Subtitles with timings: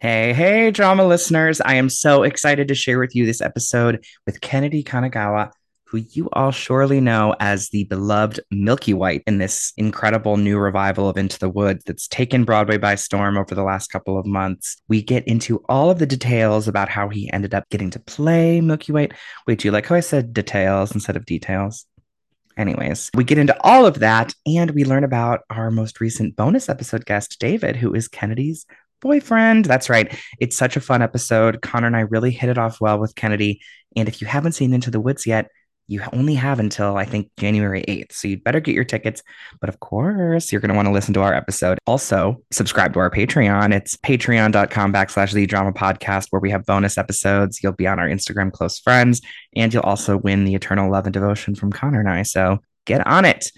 [0.00, 1.60] Hey, hey, drama listeners.
[1.60, 5.52] I am so excited to share with you this episode with Kennedy Kanagawa,
[5.84, 11.06] who you all surely know as the beloved Milky White in this incredible new revival
[11.10, 14.80] of Into the Woods that's taken Broadway by storm over the last couple of months.
[14.88, 18.62] We get into all of the details about how he ended up getting to play
[18.62, 19.12] Milky White.
[19.46, 21.84] Wait, do you like how I said details instead of details?
[22.56, 26.70] Anyways, we get into all of that and we learn about our most recent bonus
[26.70, 28.64] episode guest, David, who is Kennedy's
[29.00, 29.64] boyfriend.
[29.64, 30.16] That's right.
[30.38, 31.62] It's such a fun episode.
[31.62, 33.60] Connor and I really hit it off well with Kennedy.
[33.96, 35.50] And if you haven't seen Into the Woods yet,
[35.90, 38.12] you only have until I think January 8th.
[38.12, 39.24] So you'd better get your tickets.
[39.60, 41.78] But of course, you're going to want to listen to our episode.
[41.84, 43.74] Also, subscribe to our Patreon.
[43.74, 47.60] It's patreon.com backslash the drama podcast, where we have bonus episodes.
[47.60, 49.20] You'll be on our Instagram close friends,
[49.56, 52.22] and you'll also win the eternal love and devotion from Connor and I.
[52.22, 53.50] So get on it.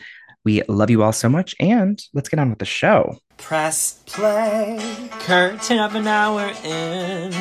[0.45, 1.55] We love you all so much.
[1.61, 3.19] And let's get on with the show.
[3.39, 4.79] Press play.
[5.21, 7.33] Curtain of an hour in.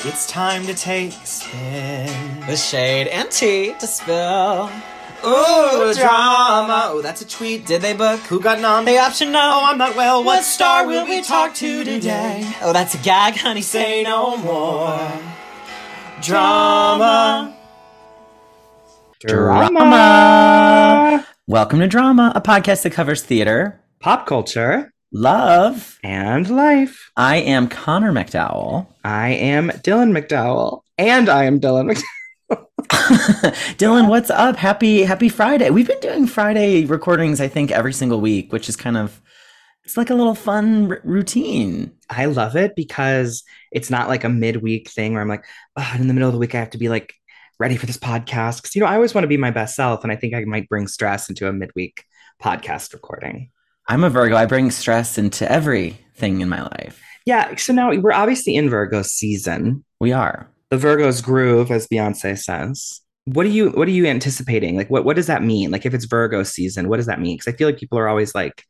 [0.00, 2.46] It's time to take a spin.
[2.46, 4.70] With shade and tea to spill.
[5.24, 6.84] Ooh, drama.
[6.86, 7.66] Oh, that's a tweet.
[7.66, 8.20] Did they book?
[8.20, 8.86] Who got nom?
[8.86, 9.38] The option no.
[9.38, 10.24] Oh, I'm not well.
[10.24, 12.50] What star will we talk to today?
[12.62, 13.60] Oh, that's a gag, honey.
[13.60, 14.98] Say no more.
[16.22, 17.54] Drama.
[19.20, 21.26] Drama.
[21.50, 25.98] Welcome to Drama, a podcast that covers theater, Pop culture love.
[26.04, 27.10] and life.
[27.16, 28.86] I am Connor McDowell.
[29.02, 30.82] I am Dylan McDowell.
[30.96, 32.66] And I am Dylan McDowell.
[33.78, 34.54] Dylan, what's up?
[34.54, 35.70] Happy Happy Friday.
[35.70, 39.20] We've been doing Friday recordings, I think, every single week, which is kind of
[39.82, 41.90] it's like a little fun r- routine.
[42.08, 43.42] I love it because
[43.72, 46.38] it's not like a midweek thing where I'm like, oh, in the middle of the
[46.38, 47.12] week, I have to be like
[47.60, 48.56] ready for this podcast.
[48.62, 50.02] Because, you know, I always want to be my best self.
[50.02, 52.02] And I think I might bring stress into a midweek
[52.42, 53.50] podcast recording.
[53.88, 54.34] I'm a Virgo.
[54.36, 57.00] I bring stress into everything in my life.
[57.26, 57.54] Yeah.
[57.56, 60.48] So now we're obviously in Virgo season, We are.
[60.70, 63.00] the Virgo's groove, as Beyonce says.
[63.26, 64.76] What are you what are you anticipating?
[64.76, 65.70] Like what what does that mean?
[65.70, 67.36] Like if it's Virgo season, what does that mean?
[67.36, 68.64] Because I feel like people are always like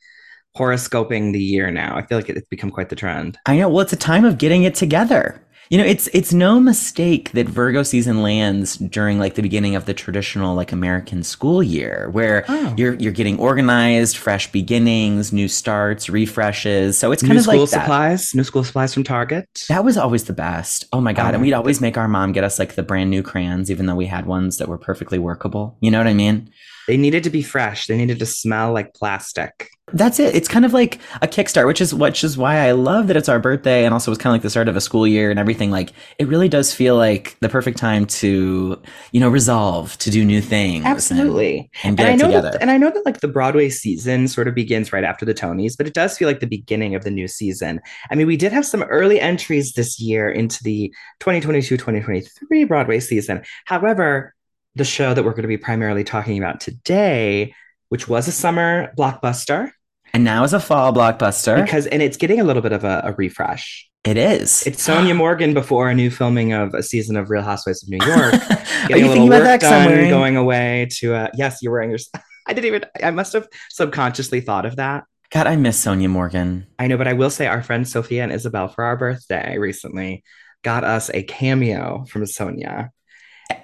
[0.56, 1.96] horoscoping the year now.
[1.96, 3.38] I feel like it's become quite the trend.
[3.46, 3.68] I know.
[3.68, 5.40] Well, it's a time of getting it together.
[5.70, 9.84] You know, it's it's no mistake that Virgo season lands during like the beginning of
[9.86, 12.74] the traditional like American school year, where Oh.
[12.76, 16.98] you're you're getting organized, fresh beginnings, new starts, refreshes.
[16.98, 17.80] So it's kind New of school like that.
[17.82, 19.46] supplies, new school supplies from Target.
[19.68, 20.86] That was always the best.
[20.92, 21.30] Oh my god!
[21.30, 23.86] Oh and we'd always make our mom get us like the brand new crayons, even
[23.86, 25.76] though we had ones that were perfectly workable.
[25.80, 26.50] You know what I mean?
[26.86, 27.86] They needed to be fresh.
[27.86, 29.70] They needed to smell like plastic.
[29.92, 30.34] That's it.
[30.34, 33.28] It's kind of like a kickstart, which is which is why I love that it's
[33.28, 35.38] our birthday, and also it's kind of like the start of a school year and
[35.38, 35.70] everything.
[35.70, 38.80] Like it really does feel like the perfect time to,
[39.12, 40.84] you know, resolve to do new things.
[40.84, 41.70] Absolutely.
[41.82, 42.50] and, get and I know together.
[42.52, 45.34] that, and I know that like the Broadway season sort of begins right after the
[45.34, 47.80] Tonys, but it does feel like the beginning of the new season.
[48.10, 53.42] I mean, we did have some early entries this year into the 2022-2023 Broadway season.
[53.64, 54.34] However,
[54.74, 57.54] the show that we're going to be primarily talking about today,
[57.88, 59.70] which was a summer blockbuster,
[60.12, 61.62] and now is a fall blockbuster.
[61.64, 63.88] because and it's getting a little bit of a, a refresh.
[64.04, 64.66] it is.
[64.66, 67.98] It's Sonja Morgan before a new filming of a season of Real Housewives of New
[68.04, 68.34] York.
[68.90, 69.60] Are you a thinking about that?
[69.60, 71.98] done, wearing- going away to uh yes you're wearing your
[72.46, 76.66] i didn't even i must have subconsciously thought of that God, I miss Sonja Morgan.
[76.78, 80.24] i know but i will say our friends sophia and isabel for our birthday recently
[80.62, 82.88] got us a cameo from sonja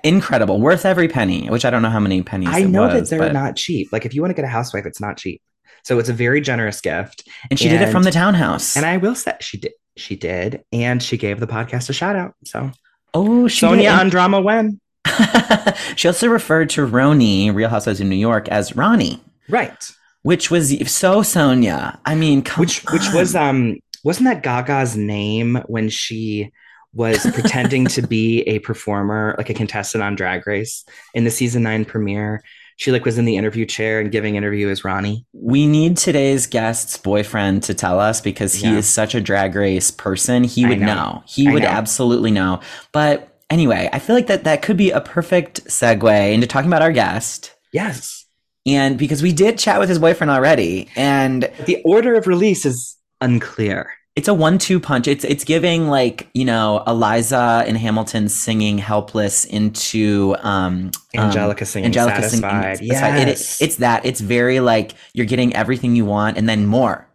[0.04, 1.48] Incredible, worth every penny.
[1.48, 2.48] Which I don't know how many pennies.
[2.52, 4.48] i know was, that they're but- not cheap like if you want to get a
[4.48, 5.40] housewife it's not cheap
[5.82, 8.76] so it's a very generous gift And she did it from the townhouse.
[8.76, 12.16] and i will say she did she did and she gave the podcast a shout
[12.16, 12.70] out so
[13.14, 14.80] oh, sonja on drama when
[15.96, 19.90] she also referred to RHONY, Real Housewives of New York, as Ronnie, right
[20.22, 21.96] which was so Sonja.
[22.04, 26.50] I mean, which which was um wasn't that Gaga's name when she
[26.96, 30.84] was pretending to be a performer, like a contestant on Drag Race
[31.14, 32.42] in the season nine premiere?
[32.78, 35.24] She like was in the interview chair and giving interview as Ronnie.
[35.32, 38.76] We need today's guest's boyfriend to tell us because he Yeah.
[38.78, 40.44] is such a drag race person.
[40.44, 40.86] He would know.
[40.94, 41.22] know.
[41.26, 41.68] He I would know.
[41.68, 42.60] absolutely know.
[42.92, 46.82] But anyway, I feel like that that could be a perfect segue into talking about
[46.82, 47.54] our guest.
[47.72, 48.26] Yes.
[48.66, 52.96] And because we did chat with his boyfriend already, and The order of release is
[53.22, 53.90] unclear.
[54.16, 55.06] It's a one-two punch.
[55.08, 61.64] It's it's giving like you know Eliza and Hamilton singing "Helpless" into um, um, Angelica
[61.66, 62.78] singing Angelica satisfied.
[62.78, 63.22] singing Satisfied.
[63.28, 63.60] It- Yes.
[63.62, 64.04] it's that.
[64.06, 67.06] It's very like you're getting everything you want and then more.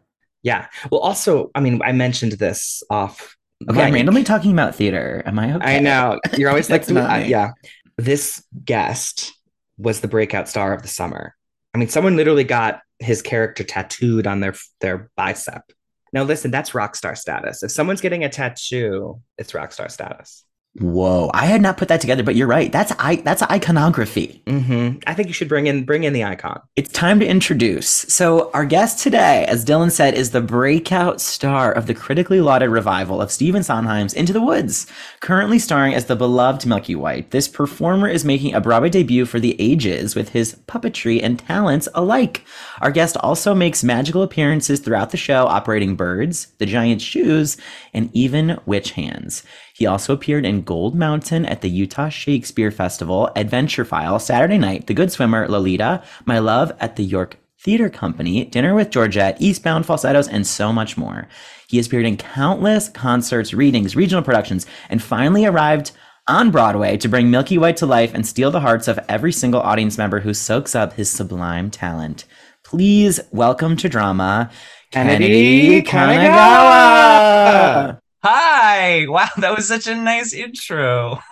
[0.44, 0.68] yeah.
[0.92, 3.36] Well, also, I mean, I mentioned this off.
[3.70, 5.22] Okay, I'm randomly talking about theater.
[5.26, 5.78] Am I okay?
[5.78, 6.20] I know.
[6.38, 7.52] You're always like, That's not "Ooh, uh, yeah.
[7.98, 9.34] This guest
[9.78, 11.36] was the breakout star of the summer.
[11.74, 15.64] I mean, someone literally got his character tattooed on their their bicep.
[16.14, 17.64] Now, listen, that's rock star status.
[17.64, 20.44] If someone's getting a tattoo, it's rock star status.
[20.80, 22.72] Whoa, I had not put that together, but you're right.
[22.72, 24.42] That's I that's iconography.
[24.46, 25.00] Mm-hmm.
[25.06, 26.62] I think you should bring in bring in the icon.
[26.78, 27.90] It's time to introduce.
[27.90, 32.70] So our guest today, as Dylan said, is the breakout star of the critically lauded
[32.70, 34.88] revival of Stephen Sondheim's Into the Woods.
[35.20, 39.42] Currently starring as the beloved Milky White, this performer is making a Broadway debut for
[39.42, 42.46] the ages with his puppetry and talents alike.
[42.80, 47.58] Our guest also makes magical appearances throughout the show, operating birds, the giant shoes,
[47.94, 49.44] and even witch hands.
[49.82, 54.86] He also appeared in Gold Mountain at the Utah Shakespeare Festival, Adventure File, Saturday Night,
[54.86, 59.88] The Good Swimmer, Lolita, My Love at the York Theater Company, Dinner with Georgette, Eastbound
[59.88, 61.28] Falsettos, and so much more.
[61.68, 65.94] He has appeared in countless concerts, readings, regional productions, and finally arrived
[66.28, 69.62] on Broadway to bring Milky White to life and steal the hearts of every single
[69.62, 72.26] audience member who soaks up his sublime talent.
[72.64, 74.52] Please welcome to drama,
[74.92, 77.98] Kennedy Kennedy Kanagawa.
[78.24, 78.30] Kanagawa.
[78.30, 79.06] Hi!
[79.08, 81.20] Wow, that was such a nice intro.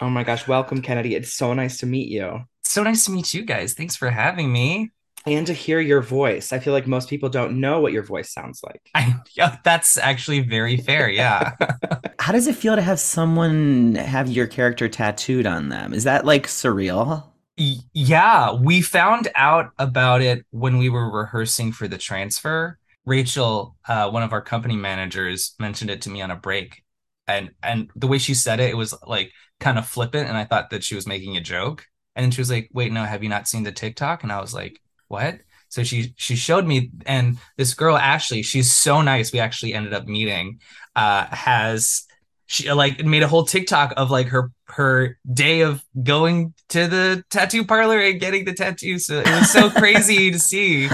[0.00, 1.14] Oh my gosh, welcome, Kennedy.
[1.14, 2.40] It's so nice to meet you.
[2.64, 3.74] so nice to meet you guys.
[3.74, 4.90] Thanks for having me.
[5.24, 6.52] And to hear your voice.
[6.52, 8.82] I feel like most people don't know what your voice sounds like.
[8.94, 11.08] I yeah, that's actually very fair.
[11.08, 11.52] Yeah.
[12.18, 15.94] How does it feel to have someone have your character tattooed on them?
[15.94, 17.24] Is that like surreal?
[17.56, 22.78] Y- yeah, we found out about it when we were rehearsing for the transfer.
[23.04, 26.82] Rachel, uh, one of our company managers, mentioned it to me on a break,
[27.26, 30.44] and and the way she said it, it was like kind of flippant, and I
[30.44, 31.86] thought that she was making a joke.
[32.16, 34.40] And then she was like, "Wait, no, have you not seen the TikTok?" And I
[34.40, 39.32] was like, "What?" So she she showed me, and this girl Ashley, she's so nice.
[39.32, 40.60] We actually ended up meeting.
[40.94, 42.04] Uh, has
[42.46, 47.24] she like made a whole TikTok of like her her day of going to the
[47.30, 48.98] tattoo parlor and getting the tattoo.
[48.98, 50.88] So it was so crazy to see.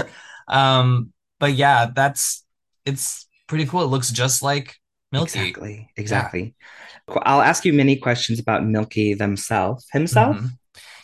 [0.47, 2.45] Um, but yeah, that's
[2.85, 3.81] it's pretty cool.
[3.81, 4.75] It looks just like
[5.11, 5.39] Milky.
[5.39, 5.89] Exactly.
[5.97, 6.55] Exactly.
[7.07, 7.21] Cool.
[7.25, 9.85] I'll ask you many questions about Milky themselves.
[9.91, 10.37] Himself?
[10.37, 10.51] Mhm.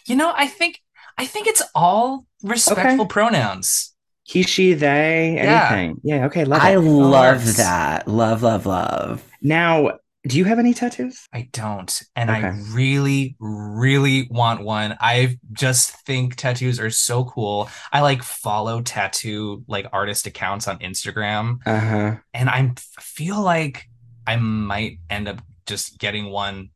[0.08, 0.80] You know, I think
[1.18, 3.94] I think it's all respectful pronouns.
[4.24, 5.70] He, she, they, Yeah.
[5.70, 6.02] anything.
[6.04, 6.66] Yeah, yeah okay, love It.
[6.66, 7.58] I love Works.
[7.58, 8.08] that.
[8.08, 9.24] Love, love, love.
[9.42, 11.28] Now, do you have any tattoos?
[11.34, 12.02] I don't.
[12.16, 14.98] And I really, really want one.
[15.00, 17.70] I just think tattoos are so cool.
[17.92, 21.58] I like follow tattoo like artist accounts on Instagram.
[21.66, 22.18] Uh-huh.
[22.34, 23.86] and I feel like
[24.26, 26.70] I might end up just getting one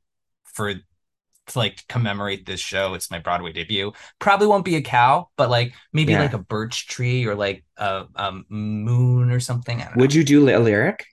[0.45, 0.73] for
[1.47, 2.93] to like commemorate this show.
[2.93, 3.91] It's my Broadway debut.
[4.19, 6.21] Probably won't be a cow, but like maybe Yeah.
[6.21, 9.83] like a birch tree or like a um, moon or something.
[9.95, 10.15] Would know.
[10.15, 11.05] you do a lyric?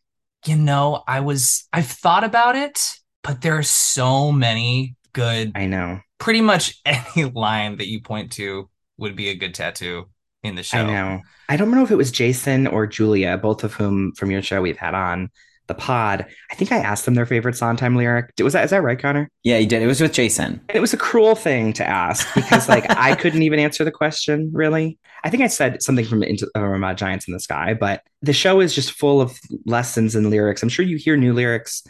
[0.48, 2.80] You know, I was I've thought about it,
[3.22, 5.52] but there are so many good.
[5.54, 6.00] I know.
[6.18, 10.06] Pretty much any line that you point to would be a good tattoo
[10.42, 10.78] in the show.
[10.78, 11.20] I know.
[11.50, 14.62] I don't know if it was Jason or Julia, both of whom from your show
[14.62, 15.30] we've had on
[15.68, 16.26] the pod.
[16.50, 18.32] I think I asked them their favorite Sondheim lyric.
[18.42, 19.30] Was that is that right, Connor?
[19.44, 19.82] Yeah, you did.
[19.82, 20.60] It was with Jason.
[20.72, 24.50] It was a cruel thing to ask because like I couldn't even answer the question
[24.52, 24.98] really.
[25.24, 28.60] I think I said something from into uh, Giants in the Sky, but the show
[28.60, 30.62] is just full of lessons and lyrics.
[30.62, 31.82] I'm sure you hear new lyrics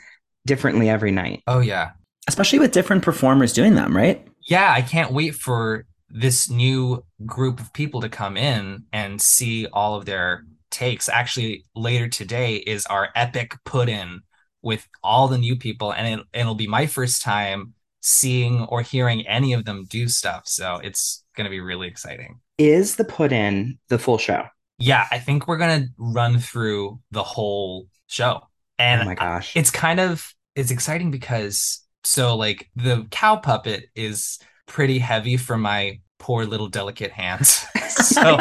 [0.47, 1.43] differently every night.
[1.47, 1.91] Oh yeah.
[2.27, 4.27] Especially with different performers doing them, right?
[4.49, 9.67] yeah, I can't wait for this new group of people to come in and see
[9.67, 10.45] all of their
[10.79, 11.09] takes.
[11.09, 14.21] Actually, later today is our epic put in
[14.63, 19.27] with all the new people, and it, it'll be my first time seeing or hearing
[19.27, 20.43] any of them do stuff.
[20.47, 22.41] So it's going to be really exciting.
[22.59, 24.47] Is the put in the full show?
[24.79, 28.43] Yeah, I think we're going to run through the whole show.
[28.79, 29.57] And oh my gosh.
[29.57, 35.59] it's kind of it's exciting because so like the cow puppet is pretty heavy for
[35.59, 37.65] my poor little delicate hands.
[37.89, 38.37] So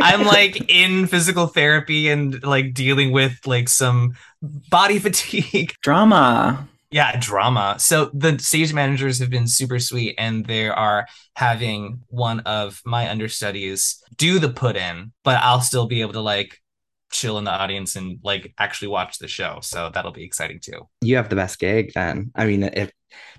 [0.00, 5.72] i'm like in physical therapy and like dealing with like some body fatigue.
[5.82, 6.68] Drama.
[6.90, 7.76] yeah drama.
[7.78, 13.08] So the stage managers have been super sweet and they are having one of my
[13.08, 16.60] understudies do the put in but i'll still be able to like
[17.10, 19.58] chill in the audience and like actually watch the show.
[19.62, 20.88] So that'll be exciting too.
[21.00, 22.30] You have the best gig then.
[22.34, 22.90] I mean, if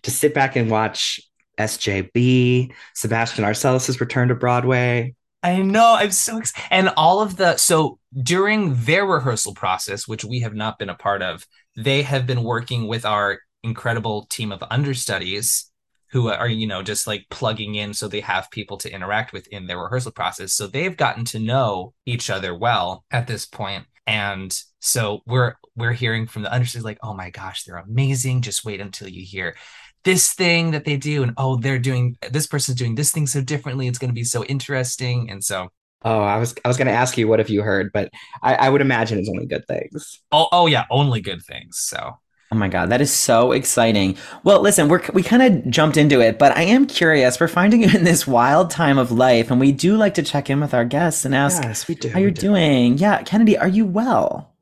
[0.04, 1.20] to sit back and watch
[1.58, 5.16] SJB, Sebastian Arcelus's return to Broadway.
[5.44, 5.96] I know.
[5.98, 6.68] I'm so excited.
[6.72, 10.96] And all of the so during their rehearsal process, which we have not been a
[10.96, 11.46] part of,
[11.76, 15.72] they have been working with our incredible team of understudies
[16.12, 19.46] who are, you know, just like plugging in so they have people to interact with
[19.48, 20.54] in their rehearsal process.
[20.54, 23.86] So they've gotten to know each other well at this point.
[24.08, 28.42] And so we're we're hearing from the understudies like, oh my gosh, they're amazing.
[28.42, 29.56] Just wait until you hear
[30.04, 33.42] this thing that they do and oh they're doing this person's doing this thing so
[33.42, 35.70] differently it's going to be so interesting and so
[36.04, 38.12] Oh, I was I was going to ask you what have you heard, but
[38.44, 40.22] I, I would imagine it's only good things.
[40.32, 41.80] Oh, oh yeah, only good things.
[41.80, 42.20] So
[42.52, 44.16] Oh my God, that is so exciting.
[44.44, 47.40] Well, listen, we're, we kind of jumped into it, but I am curious.
[47.42, 50.50] We're finding you in this wild time of life, and we do like to check
[50.50, 52.10] in with our guests and ask Yes, we do.
[52.10, 52.42] how you're do.
[52.42, 52.98] doing.
[53.00, 54.56] Yeah, Kennedy, are you well?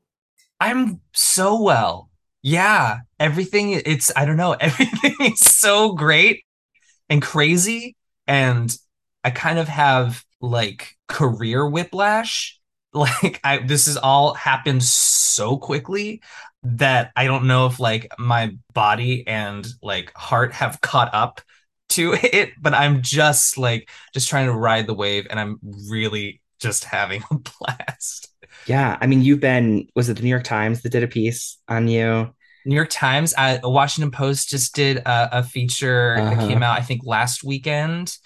[0.58, 2.10] I'm so well.
[2.42, 6.44] Yeah, everything it's I don't know, everything is so great
[7.08, 7.96] and crazy
[8.26, 8.76] and
[9.24, 12.58] I kind of have like career whiplash.
[12.96, 16.22] Like I this has all happened so quickly
[16.62, 21.42] that I don't know if like my body and like heart have caught up
[21.90, 25.58] to it, but I'm just like just trying to ride the wave and I'm
[25.90, 28.28] really just having a blast.
[28.66, 29.88] Yeah, I mean, you've been.
[29.94, 32.34] Was it the New York Times that did a piece on you?
[32.66, 36.40] New York Times, uh, Washington Post just did a, a feature that Uh-huh.
[36.40, 38.16] came out, I think, last weekend.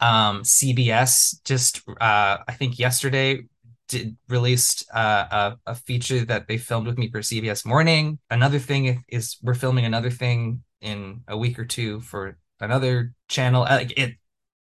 [0.00, 3.42] Um, CBS just, uh, I think, yesterday
[3.88, 8.18] did released uh, a, a feature that they filmed with me for CBS Morning.
[8.30, 13.62] Another thing is we're filming another thing in a week or two for another channel.
[13.64, 14.14] Uh, it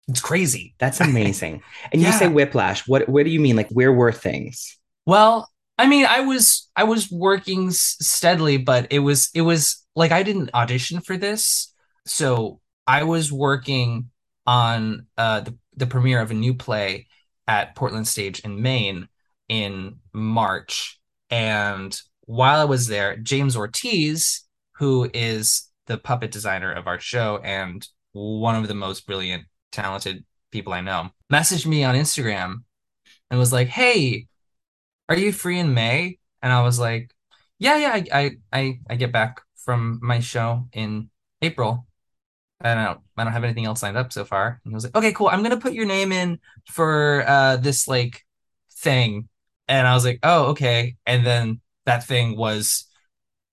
[0.08, 0.76] it's crazy.
[0.80, 1.62] That's amazing.
[1.92, 2.88] And you say whiplash.
[2.88, 3.56] What what do you mean?
[3.56, 4.78] Like where were things?
[5.06, 10.12] Well, I mean, I was I was working steadily, but it was it was like
[10.12, 11.74] I didn't audition for this,
[12.06, 14.10] so I was working
[14.46, 17.08] on uh, the the premiere of a new play
[17.48, 19.08] at Portland Stage in Maine
[19.48, 26.88] in March, and while I was there, James Ortiz, who is the puppet designer of
[26.88, 31.96] our show and one of the most brilliant, talented people I know, messaged me on
[31.96, 32.64] Instagram
[33.32, 34.28] and was like, "Hey."
[35.10, 36.20] Are you free in May?
[36.42, 37.12] And I was like,
[37.58, 41.10] yeah, yeah, I, I, I, I get back from my show in
[41.42, 41.88] April.
[42.62, 44.62] I don't, I don't have anything else signed up so far.
[44.64, 45.30] And he was like, okay, cool.
[45.30, 48.26] I'm gonna put your name in for uh this like
[48.74, 49.30] thing.
[49.68, 50.98] And I was like, oh, okay.
[51.06, 52.86] And then that thing was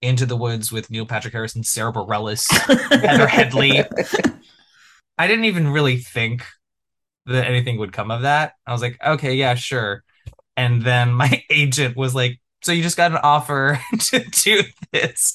[0.03, 2.47] Into the Woods with Neil Patrick Harris and Sara Bareilles,
[3.03, 3.85] Heather Headley.
[5.19, 6.45] I didn't even really think
[7.27, 8.55] that anything would come of that.
[8.67, 10.05] I was like, okay, yeah, sure.
[10.57, 15.35] And then my agent was like, so you just got an offer to do this.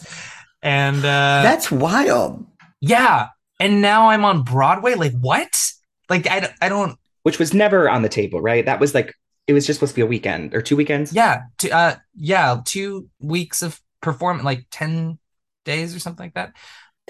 [0.62, 2.46] And uh That's wild.
[2.82, 3.28] yeah.
[3.60, 4.96] And now I'm on Broadway.
[4.96, 5.72] Like what?
[6.10, 8.66] Like I, don't- I don't Which was never on the table, right?
[8.66, 9.14] That was like
[9.48, 11.14] it was just supposed to be a weekend or two weekends.
[11.14, 15.20] yeah, to, uh yeah, two weeks of performance like 10
[15.66, 16.54] days or something like that.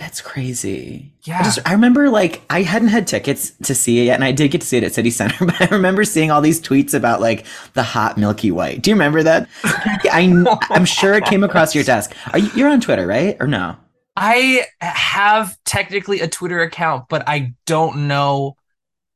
[0.02, 1.14] That's crazy.
[1.26, 1.40] Yeah.
[1.40, 4.32] I just I remember like I hadn't had tickets to see it yet, and I
[4.32, 6.96] did get to see it at City Center, but I remember seeing all these tweets
[6.96, 8.82] about like the hot Milky White.
[8.82, 9.48] Do you remember that?
[9.64, 12.16] I I'm sure it came across your desk.
[12.34, 13.38] Are you you're on Twitter, right?
[13.40, 13.78] Or no?
[14.18, 18.56] I have technically a Twitter account, but I don't know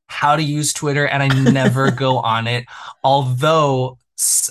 [0.08, 2.66] how to use Twitter and I never go on it.
[3.04, 3.98] Although,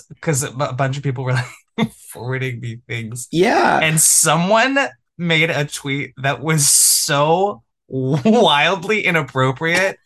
[0.09, 1.33] because a bunch of people were
[1.77, 3.79] like forwarding me things, Yeah.
[3.81, 4.77] and someone
[5.17, 9.97] made a tweet that was so wildly inappropriate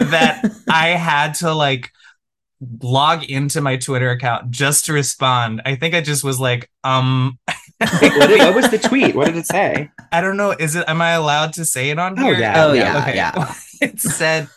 [0.00, 1.90] that I had to like
[2.82, 5.62] log into my Twitter account just to respond.
[5.64, 7.38] I think I just was like, um,
[7.78, 9.14] what, did- what was the tweet?
[9.14, 9.90] What did it say?
[10.12, 10.50] I don't know.
[10.50, 10.84] Is it?
[10.88, 12.34] Am I allowed to say it on Oh, here?
[12.34, 12.64] yeah.
[12.64, 13.14] Oh, yeah, Okay.
[13.16, 13.54] yeah.
[13.80, 14.48] it said,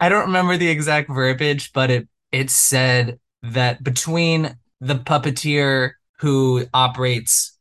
[0.00, 6.64] I don't remember the exact verbiage, but it it said that between the puppeteer who
[6.72, 7.55] operates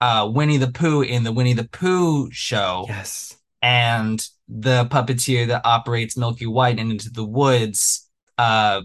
[0.00, 3.36] uh, Winnie the Pooh in the Winnie the Pooh show Yes.
[3.62, 8.82] and the puppeteer that operates Milky White and Into the Woods, uh,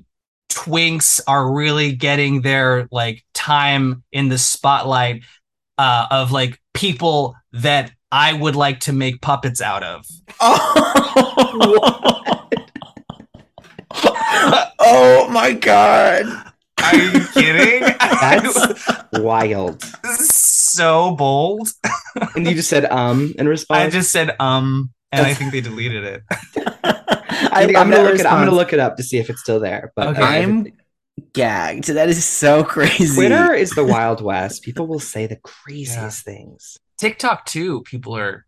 [0.51, 5.23] twinks are really getting their like time in the spotlight
[5.77, 10.05] uh, of like people that I would like to make puppets out of.
[10.39, 12.49] Oh.
[14.79, 16.25] oh my god.
[16.83, 17.81] Are you kidding?
[17.99, 19.83] That's wild.
[20.73, 21.69] so bold.
[22.35, 23.79] And you just said um in response.
[23.79, 26.23] I just said um, and I think they deleted it.
[26.83, 28.25] I am gonna look it.
[28.25, 29.91] I'm gonna look it up to see if it's still there.
[29.95, 30.21] But Okay.
[30.21, 30.67] uh, I'm
[31.33, 31.85] gagged.
[31.85, 33.15] That is so crazy.
[33.15, 34.63] Twitter is the Wild West.
[34.63, 36.77] People will say the craziest things.
[36.97, 37.81] TikTok too.
[37.81, 38.45] People are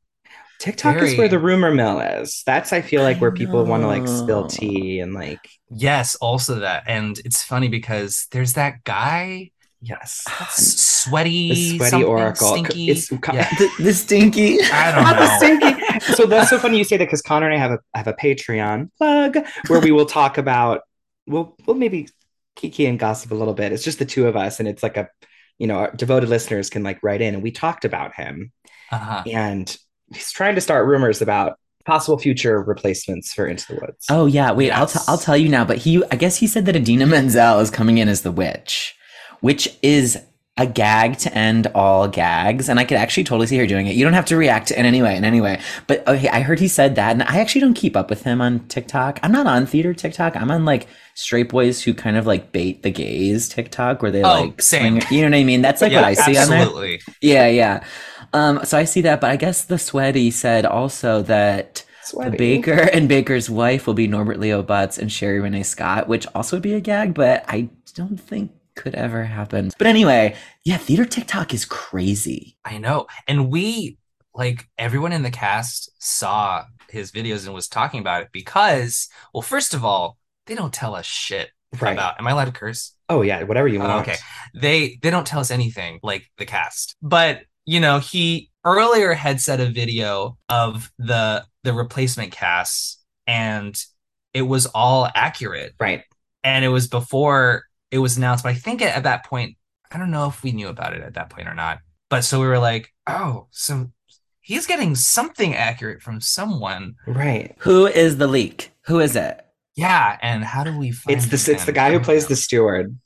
[0.60, 2.44] TikTok is where the rumor mill is.
[2.46, 6.60] That's I feel like where people want to like spill tea and like yes, also
[6.60, 9.51] that, and it's funny because there's that guy
[9.82, 10.24] yes.
[10.27, 12.50] s- sweaty, The sweaty oracle.
[12.51, 12.89] stinky.
[12.89, 13.50] It's Yeah.
[13.58, 14.58] the, the stinky.
[14.62, 15.38] I don't Not the know.
[15.38, 16.13] stinky.
[16.15, 18.13] So that's so funny you say that because Connor and I have a have a
[18.13, 20.82] Patreon plug where we will talk about
[21.27, 22.10] we'll we'll maybe
[22.55, 23.72] kiki and gossip a little bit.
[23.72, 25.10] It's just the two of us, and it's like a
[25.58, 28.51] you know our devoted listeners can like write in, and we talked about him,
[28.91, 29.24] Uh-huh.
[29.32, 29.75] and
[30.13, 34.05] he's trying to start rumors about possible future replacements for Into the Woods.
[34.10, 35.08] Oh yeah, wait, I'll t- Yes.
[35.08, 35.63] I'll tell you now.
[35.65, 38.96] But he, I guess he said that Idina Menzel is coming in as the witch,
[39.42, 40.18] which is
[40.58, 43.96] a gag to end all gags, and I could actually totally see her doing it.
[43.96, 45.60] You don't have to react in any way, in any way.
[45.86, 48.39] But okay, I heard he said that, and I actually don't keep up with him
[48.39, 49.20] on TikTok.
[49.22, 50.38] I'm not on theater TikTok.
[50.38, 54.24] I'm on like straight boys who kind of like bait the gays TikTok, where they
[54.24, 55.01] Oh, like same.
[55.01, 55.62] swing- You know what I mean?
[55.62, 56.60] That's like what I see on there.
[56.62, 57.01] absolutely.
[57.22, 57.84] Yeah, yeah.
[58.32, 62.32] Um, so I see that, but I guess the sweaty said also that Sweaty.
[62.32, 66.25] the Baker and Baker's wife will be Norbert Leo Butz and Sherie Rene Scott, which
[66.34, 69.72] also would be a gag, but I don't think could ever happen.
[69.77, 72.58] But anyway, yeah, theater TikTok is crazy.
[72.65, 73.08] I know.
[73.27, 73.98] And we,
[74.34, 79.41] like, everyone in the cast saw his videos and was talking about it because, well,
[79.41, 81.50] first of all, they don't tell us shit
[81.82, 81.91] Right.
[81.94, 82.20] about.
[82.20, 82.94] Am I allowed to curse?
[83.10, 84.08] Oh yeah, whatever you Oh, want.
[84.08, 84.17] okay.
[84.53, 86.96] They they don't tell us anything like the cast.
[87.01, 93.75] But, you know, he earlier had said a video of the the replacement cast and
[94.34, 95.74] it was all accurate.
[95.79, 96.03] Right.
[96.46, 99.58] And it was before it was announced, but I think at, at that point,
[99.92, 101.80] I don't know if we knew about it at that point or not.
[102.10, 103.92] But so we were like, oh, so
[104.42, 106.96] he's getting something accurate from someone.
[107.08, 107.56] Right.
[107.60, 108.72] Who is the leak?
[108.86, 109.42] Who is it?
[109.75, 110.18] Yeah.
[110.22, 112.98] And how do we find It's the him it's the guy who plays the steward.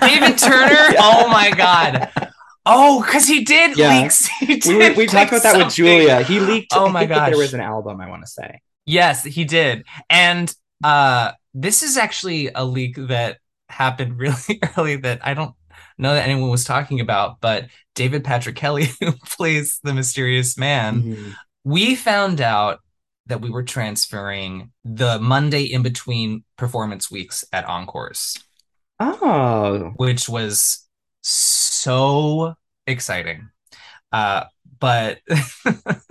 [0.00, 0.94] David Turner?
[0.98, 2.10] Oh my god.
[2.66, 4.02] Oh, because he did Yeah.
[4.02, 4.12] leak.
[4.40, 5.74] He did We, were, we talked leak about that with.
[5.74, 6.22] Julia.
[6.22, 6.72] He leaked.
[6.74, 8.00] Oh my god, There was an album.
[8.00, 8.60] I want to say.
[8.86, 9.84] Yes, he did.
[10.08, 13.38] And uh this is actually a leak that
[13.70, 15.54] happened really early that I don't
[15.98, 21.02] know that anyone was talking about, but David Patrick Kelly, who plays the mysterious man,
[21.02, 21.34] Mhm.
[21.64, 22.80] we found out
[23.26, 28.36] that we were transferring the Monday in between performance weeks at Encores,
[28.98, 29.92] Oh.
[29.96, 30.86] which was
[31.22, 32.54] so
[32.86, 33.50] exciting.
[34.10, 34.44] Uh,
[34.80, 35.18] but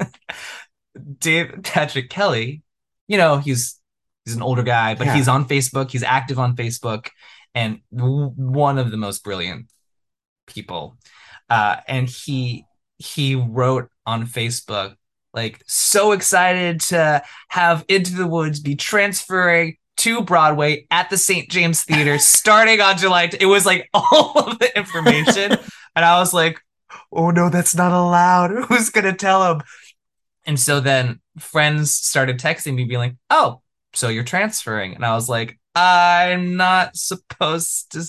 [1.20, 2.62] Dave Patrick Kelly,
[3.08, 3.80] you know, he's
[4.26, 5.16] he's an older guy, but Yeah.
[5.16, 5.92] he's on Facebook.
[5.92, 7.10] He's active on Facebook,
[7.56, 9.68] and w- one of the most brilliant
[10.48, 10.98] people.
[11.50, 12.66] Uh, and he
[12.98, 14.96] he wrote on Facebook
[15.34, 21.50] like so excited to have Into the Woods be transferring to Broadway at the St.
[21.50, 23.30] James Theater starting on July.
[23.40, 25.52] It was like all of the information,
[25.96, 26.60] and I was like,
[27.12, 28.66] "Oh no, that's not allowed.
[28.66, 29.62] Who's gonna tell him?"
[30.46, 33.62] And so then friends started texting me, being like, "Oh,
[33.94, 38.00] so you're transferring?" And I was like, "I'm not supposed to."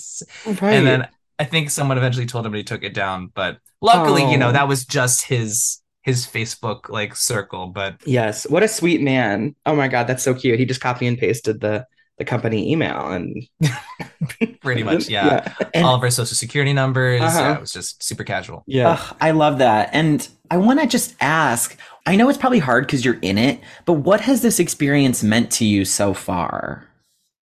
[0.61, 0.73] Right.
[0.73, 1.07] And then
[1.39, 4.51] I think someone eventually told him he took it down, but luckily, you know, Oh.
[4.51, 7.67] that was just his his Facebook like circle.
[7.67, 9.55] But yes, what a sweet man.
[9.65, 10.59] Oh my god, that's so cute.
[10.59, 11.85] He just copy and pasted the
[12.17, 13.47] the company email and
[14.61, 15.51] pretty much, yeah.
[15.73, 17.21] And- All of our social security numbers.
[17.21, 17.39] Uh-huh.
[17.39, 18.63] Yeah, it was just super casual.
[18.67, 18.89] Yeah.
[18.91, 19.89] Ugh, I love that.
[19.93, 23.59] And I want to just ask I know it's probably hard because you're in it,
[23.85, 26.87] but what has this experience meant to you so far?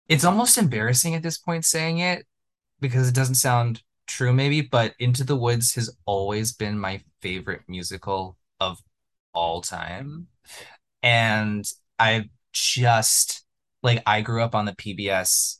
[0.09, 2.25] It's almost embarrassing at this point saying it
[2.81, 7.61] because it doesn't sound true, maybe, but Into the Woods has always been my favorite
[7.67, 8.79] musical of
[9.33, 10.27] all time.
[11.03, 11.65] And
[11.97, 13.45] I just
[13.83, 15.57] like I grew up on the PBS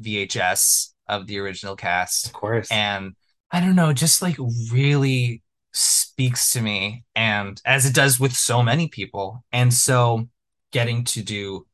[0.00, 2.26] VHS of the original cast.
[2.26, 2.70] of course.
[2.70, 3.14] and
[3.50, 4.36] I don't know, just like
[4.72, 9.44] really speaks to me, and as it does with so many people.
[9.52, 10.28] And so
[10.72, 11.66] getting to do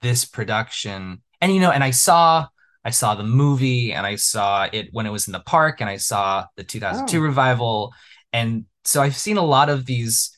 [0.00, 2.46] this production, and you know, and I saw
[2.84, 5.90] I saw the movie and I saw it when it was in the park, and
[5.90, 7.22] I saw the 2002 Oh.
[7.22, 7.92] revival,
[8.32, 10.36] and so I've seen a lot of these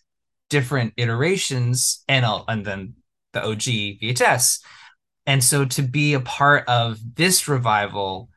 [0.50, 2.94] different iterations, and I'll, and then
[3.32, 4.60] the OG VHS.
[5.26, 8.28] And so to be a part of this revival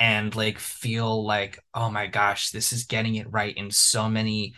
[0.00, 4.54] and like feel like, oh my gosh, this is getting it right in so many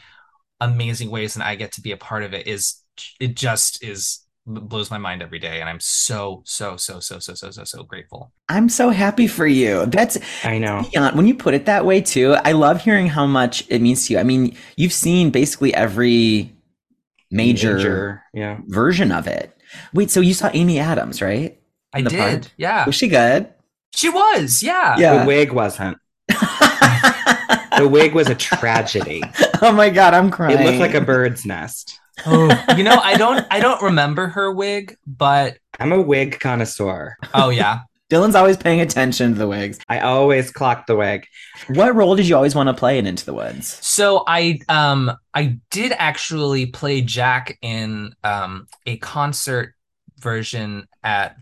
[0.60, 2.82] amazing ways, and I get to be a part of it is
[3.20, 5.60] it just is blows my mind every day.
[5.60, 8.32] And I'm so, so, so, so, so, so, so, so grateful.
[8.48, 9.86] I'm so happy for you.
[9.86, 10.84] That's I know.
[10.92, 12.34] beyond when you put it that way too.
[12.44, 14.18] I love hearing how much it means to you.
[14.18, 16.52] I mean, you've seen basically every
[17.30, 18.58] major, Yeah.
[18.66, 19.56] version of it.
[19.92, 21.58] Wait, so you saw Amy Adams, right?
[21.92, 22.18] I The did.
[22.18, 22.52] part?
[22.56, 22.84] Yeah.
[22.86, 23.48] Was she good?
[23.94, 24.62] She was.
[24.62, 24.96] Yeah.
[24.98, 25.20] Yeah.
[25.20, 25.98] The wig wasn't.
[27.76, 29.20] The wig was a tragedy.
[29.60, 30.56] oh my god, I'm crying.
[30.58, 31.98] It looked like a bird's nest.
[32.26, 37.16] Oh, you know, I don't I don't remember her wig, but I'm a wig connoisseur.
[37.34, 37.80] oh yeah.
[38.10, 39.80] Dylan's always paying attention to the wigs.
[39.88, 41.26] I always clock the wig.
[41.68, 43.78] What role did you always want to play in Into the Woods?
[43.84, 49.74] So I um I did actually play Jack in um a concert
[50.20, 51.36] version at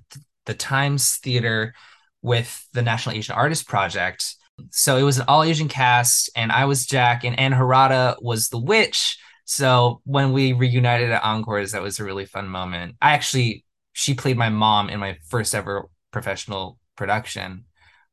[0.46, 1.74] the Times Theater
[2.22, 4.36] with the National Asian Artist Project.
[4.70, 8.48] So it was an all Asian cast, and I was Jack, and Ann Harada was
[8.48, 9.18] the witch.
[9.52, 12.96] So when we reunited at Encores, that was a really fun moment.
[13.02, 17.66] I actually, she played my mom in my first ever professional production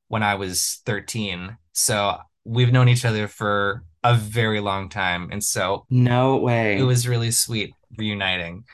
[0.10, 1.56] when I was 13.
[1.72, 5.30] So we've known each other for a very long time.
[5.32, 6.78] And so No way.
[6.78, 8.66] it was really sweet reuniting.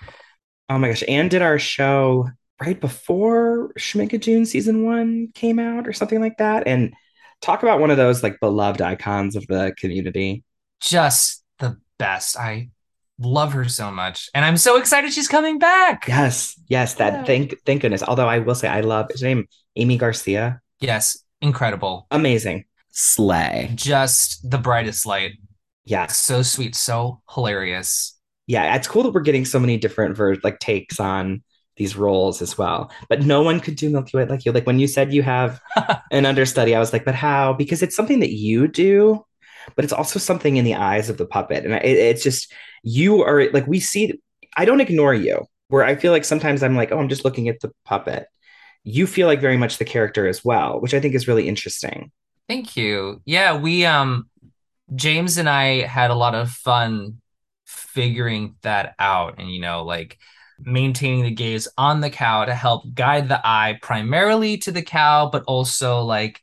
[0.67, 1.03] oh my gosh.
[1.07, 2.27] And did our show
[2.59, 6.67] right before Schmigadoon season one came out or something like that.
[6.67, 6.95] And
[7.43, 10.43] talk about one of those like beloved icons of the community.
[10.81, 11.43] Just
[11.97, 12.37] best.
[12.37, 12.69] I
[13.19, 14.29] love her so much.
[14.33, 16.05] And I'm so excited she's coming back.
[16.07, 17.23] Yes, yes, that Yeah.
[17.23, 18.03] thank thank goodness.
[18.03, 20.61] Although I will say I love is her name Aymee Garcia.
[20.79, 22.07] Yes, incredible.
[22.11, 22.65] Amazing.
[22.91, 23.71] Slay.
[23.75, 25.33] Just the brightest light.
[25.85, 28.17] yeah So sweet, so hilarious.
[28.47, 31.43] Yeah, it's cool that we're getting so many different ver- like takes on
[31.77, 32.91] these roles as well.
[33.09, 34.51] But no one could do Milky Way like you.
[34.53, 35.59] Like when you said you have
[36.11, 37.53] an understudy, I was like, but how?
[37.53, 39.25] Because it's something that you do,
[39.75, 41.65] but it's also something in the eyes of the puppet.
[41.65, 44.19] And it, it's just you are like we see.
[44.57, 45.45] I don't ignore you.
[45.67, 48.27] Where I feel like sometimes I'm like, oh, I'm just looking at the puppet.
[48.83, 52.11] You feel like very much the character as well, which I think is really interesting.
[52.47, 53.21] Thank you.
[53.25, 54.29] Yeah, we um
[54.93, 57.21] James and I had a lot of fun
[57.65, 60.19] figuring that out and you know like
[60.59, 65.29] maintaining the gaze on the cow to help guide the eye primarily to the cow
[65.29, 66.41] but also like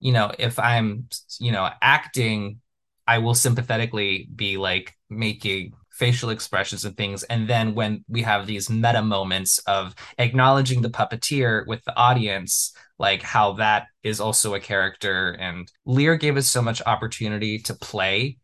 [0.00, 1.08] you know if I'm
[1.38, 2.60] you know acting
[3.06, 7.24] I will sympathetically be like making facial expressions and things.
[7.24, 12.72] And then when we have these meta moments of acknowledging the puppeteer with the audience
[12.98, 15.30] like how that is also a character.
[15.40, 18.38] And lear gave us so much opportunity to play.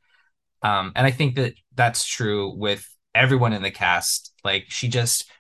[0.63, 4.33] Um, and i think that that's true with everyone in the cast.
[4.45, 5.31] Like she just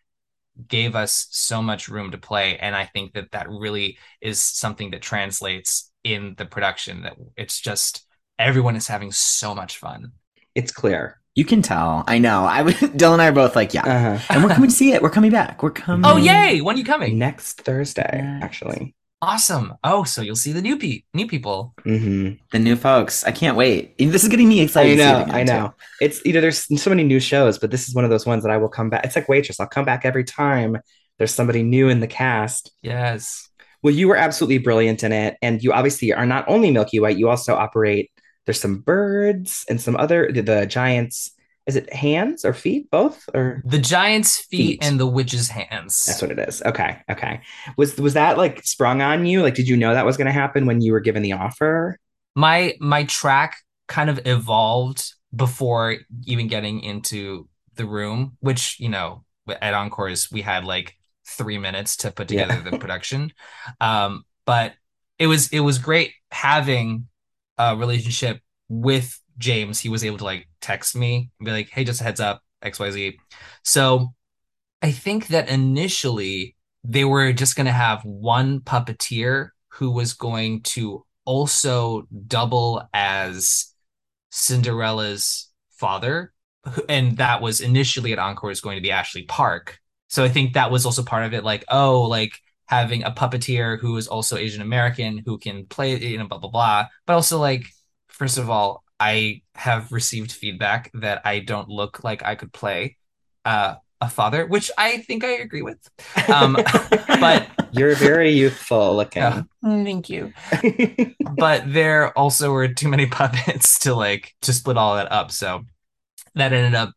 [0.68, 2.58] gave us so much room to play.
[2.58, 7.58] And i think that that really is something that translates in the production that it's
[7.60, 8.06] just
[8.38, 10.12] everyone is having so much fun
[10.54, 11.20] It's clear.
[11.34, 12.04] You can tell.
[12.06, 12.44] I know.
[12.44, 12.74] I would.
[13.00, 13.82] Dylan and I are both like, yeah.
[13.82, 14.18] Uh-huh.
[14.34, 15.02] and we're coming to see it.
[15.02, 15.62] We're coming back.
[15.64, 16.04] We're coming.
[16.08, 18.42] oh yay when you coming Next Thursday, Yes.
[18.44, 18.94] actually.
[19.22, 23.24] awesome oh so you'll see the new pe- new people hmm The new folks.
[23.24, 23.96] I can't wait.
[23.98, 24.92] This is getting me excited.
[24.92, 25.52] I to see it know, again, I too.
[25.52, 25.74] know.
[26.00, 28.44] It's you know, there's so many new shows, but this is one of those ones
[28.44, 29.04] that I will come back.
[29.04, 29.58] It's like waitress.
[29.58, 30.76] I'll come back every time
[31.18, 32.70] there's somebody new in the cast.
[32.82, 33.48] yes
[33.84, 37.18] Well, you were absolutely brilliant in it, and you obviously are not only Milky White.
[37.18, 38.10] You also operate.
[38.46, 41.30] There's some birds and some other the, the giants.
[41.66, 42.90] Is it hands or feet?
[42.90, 44.84] Both or the giant's feet, Feet.
[44.84, 46.62] and the witch's hands that's what it is.
[46.62, 47.40] Okay, okay.
[47.76, 49.42] Was was that like sprung on you?
[49.42, 51.98] Like, did you know that was going to happen when you were given the offer?
[52.36, 59.24] my my track kind of evolved before even getting into the room which you know
[59.60, 62.70] at encores we had like three minutes to put together Yeah.
[62.70, 63.32] the production
[63.80, 64.74] um but
[65.18, 67.06] it was it was great having
[67.58, 71.84] a relationship with james he was able to like text me and be like hey
[71.84, 73.16] just a heads up xyz
[73.62, 74.12] so
[74.82, 80.60] i think that initially they were just going to have one puppeteer who was going
[80.62, 83.72] to also double as
[84.30, 86.32] Cinderella's father.
[86.88, 89.78] And that was initially at Encore is going to be Ashley Park.
[90.14, 91.42] So I think that was also part of it.
[91.42, 96.18] Like, oh, like having a puppeteer who is also Asian American who can play, you
[96.18, 96.86] know, blah, blah, blah.
[97.04, 97.66] But also, like,
[98.06, 102.96] first of all, I have received feedback that I don't look like I could play
[103.44, 105.80] uh, a father, which I think I agree with.
[106.32, 106.54] Um,
[107.08, 109.24] but You're very youthful looking.
[109.24, 110.32] uh, thank you.
[111.36, 115.32] but there also were too many puppets to like to split all that up.
[115.32, 115.64] So
[116.36, 116.92] that ended up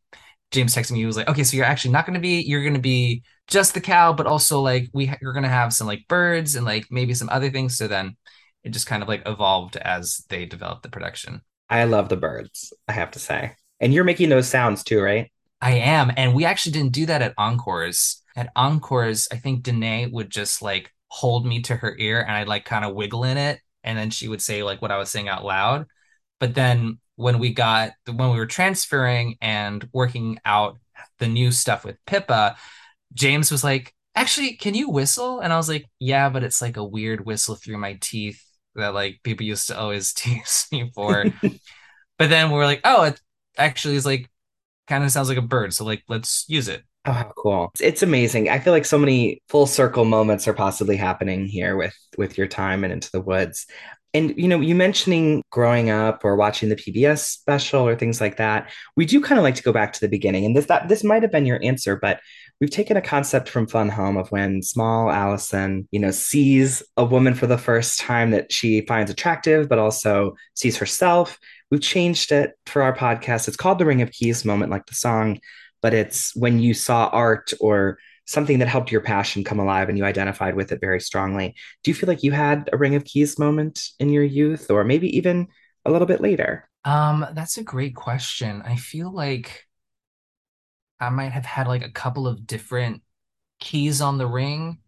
[0.52, 1.00] James texted me.
[1.00, 2.42] He was like, "Okay, so you're actually not going to be.
[2.42, 5.74] You're going to be just the cow, but also like we you're going to have
[5.74, 8.16] some like birds and like maybe some other things." So then
[8.64, 11.42] it just kind of like evolved as they developed the production.
[11.70, 13.54] I love the birds, I have to say.
[13.80, 15.32] And you're making those sounds too, right?
[15.62, 18.22] I am, and we actually didn't do that at Encores.
[18.36, 22.48] At Encores, I think Denée would just like hold me to her ear, and I'd
[22.48, 25.10] like kind of wiggle in it, and then she would say like what I was
[25.10, 25.88] saying out loud.
[26.40, 30.78] But then when we got when we were transferring and working out
[31.20, 32.56] the new stuff with Pippa,
[33.14, 36.78] James was like, "Actually, can you whistle?" And I was like, "Yeah, but it's like
[36.78, 38.42] a weird whistle through my teeth
[38.76, 41.26] that like people used to always tease me for."
[42.18, 43.20] but then we were like, "Oh, it
[43.58, 44.30] actually is like
[44.88, 47.72] kind of sounds like a bird, so like let's use it." Oh, cool.
[47.80, 48.50] It's amazing.
[48.50, 52.48] I feel like so many full circle moments are possibly happening here with with your
[52.48, 53.66] time and Into the Woods.
[54.18, 58.38] And you know, you mentioning growing up or watching the PBS special or things like
[58.38, 58.72] that.
[58.96, 60.44] We do kind of like to go back to the beginning.
[60.44, 62.20] And this that this might have been your answer, but
[62.60, 67.06] we've taken a concept from Fun Home of when small Alison, you know, sees a
[67.06, 71.38] woman for the first time that she finds attractive, but also sees herself.
[71.70, 73.48] we've changed it for our podcast.
[73.48, 75.40] It's called the Ring of Keys moment, like the song,
[75.82, 79.98] but it's when you saw art or something that helped your passion come alive and
[79.98, 81.56] you identified with it very strongly.
[81.84, 84.84] Do you feel like you had a Ring of Keys moment in your youth or
[84.84, 85.48] maybe even
[85.86, 86.70] a little bit later?
[86.86, 88.62] Um, that's a great question.
[88.64, 89.68] I feel like
[91.00, 93.04] I might have had like a couple of different
[93.60, 94.80] keys on the ring.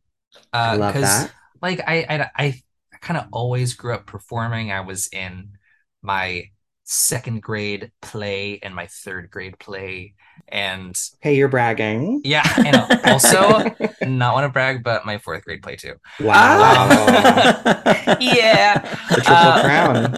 [0.63, 1.33] I Uh, love because that.
[1.61, 4.71] like I I I, I kind of always grew up performing.
[4.71, 5.53] I was in
[6.01, 6.45] my
[6.91, 10.15] second grade play and my third grade play,
[10.47, 12.21] and Hey, you're bragging.
[12.23, 12.75] yeah, and
[13.05, 15.95] also not want to brag, but my fourth grade play too.
[16.19, 16.87] Wow.
[18.19, 18.79] Yeah.
[19.09, 20.17] The triple Uh, crown.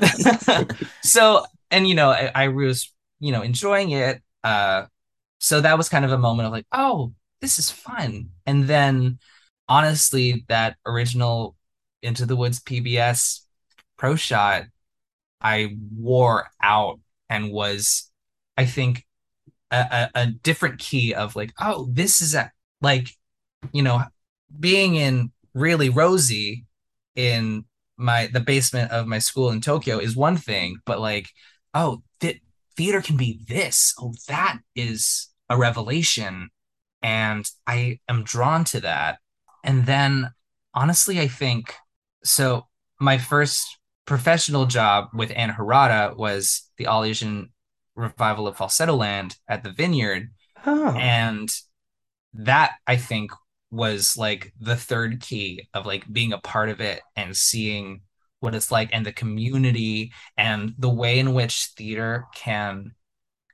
[1.03, 4.85] so and you know I, I was you know enjoying it uh
[5.39, 9.19] so that was kind of a moment of like oh this is fun and then
[9.69, 11.55] honestly that original
[12.01, 13.41] into the woods pbs
[13.97, 14.63] pro shot
[15.41, 16.99] i wore out
[17.29, 18.11] and was
[18.57, 19.05] i think
[19.71, 22.51] a, a, a different key of like oh this is a
[22.81, 23.09] like
[23.71, 24.01] you know
[24.59, 26.65] being in really rosy
[27.15, 27.65] in
[27.97, 31.29] my the basement of my school in Tokyo is one thing, but like,
[31.73, 32.41] oh, th-
[32.75, 33.93] theater can be this.
[33.99, 36.49] Oh, that is a revelation,
[37.01, 39.19] and I am drawn to that.
[39.63, 40.31] And then,
[40.73, 41.75] honestly, I think
[42.23, 42.67] so.
[42.99, 47.51] My first professional job with Ann Harada was the All Asian
[47.95, 50.29] revival of Falsettoland at the Vineyard,
[50.65, 51.49] Oh, and
[52.33, 53.31] that I think
[53.71, 58.01] was like the third key of like being a part of it and seeing
[58.41, 62.91] what it's like and the community and the way in which theater can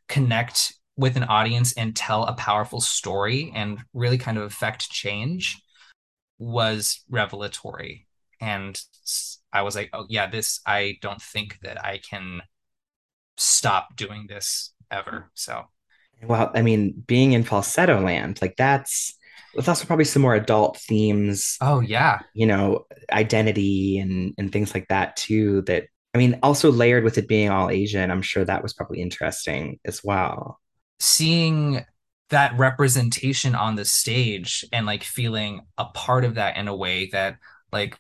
[0.08, 5.62] connect with an audience and tell a powerful story and really kind of affect change
[6.40, 8.07] was revelatory
[8.41, 8.80] and
[9.54, 12.41] i was like oh yeah this i don't think that i can
[13.38, 15.65] stop doing this ever so
[16.23, 19.15] well, I mean, being in falsettoland, like that's
[19.56, 24.73] that's also probably some more adult themes, oh yeah you know, identity and and things
[24.73, 25.62] like that too.
[25.63, 29.02] That I mean, also layered with it being all Asian, I'm sure that was probably
[29.02, 30.60] interesting as well.
[31.00, 31.86] seeing
[32.30, 37.08] that representation on the stage and like feeling a part of that in a way
[37.12, 37.38] that
[37.71, 37.97] like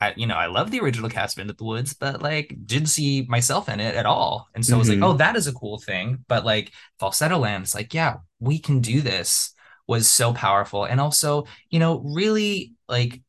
[0.00, 2.88] I, you know, I love the original cast of Into the Woods, but like didn't
[2.88, 4.48] see myself in it at all.
[4.54, 5.04] And so I was like, Mhm.
[5.04, 6.24] oh, that is a cool thing.
[6.28, 9.54] But like Falsettoland, it's like, yeah, we can do this
[9.86, 10.84] was so powerful.
[10.84, 13.22] And also, you know, really like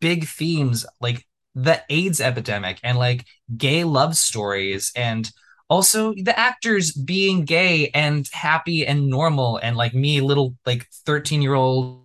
[0.00, 5.30] big themes like the AIDS epidemic and like gay love stories and
[5.72, 11.40] also the actors being gay and happy and normal and like me little like 13
[11.40, 12.02] year old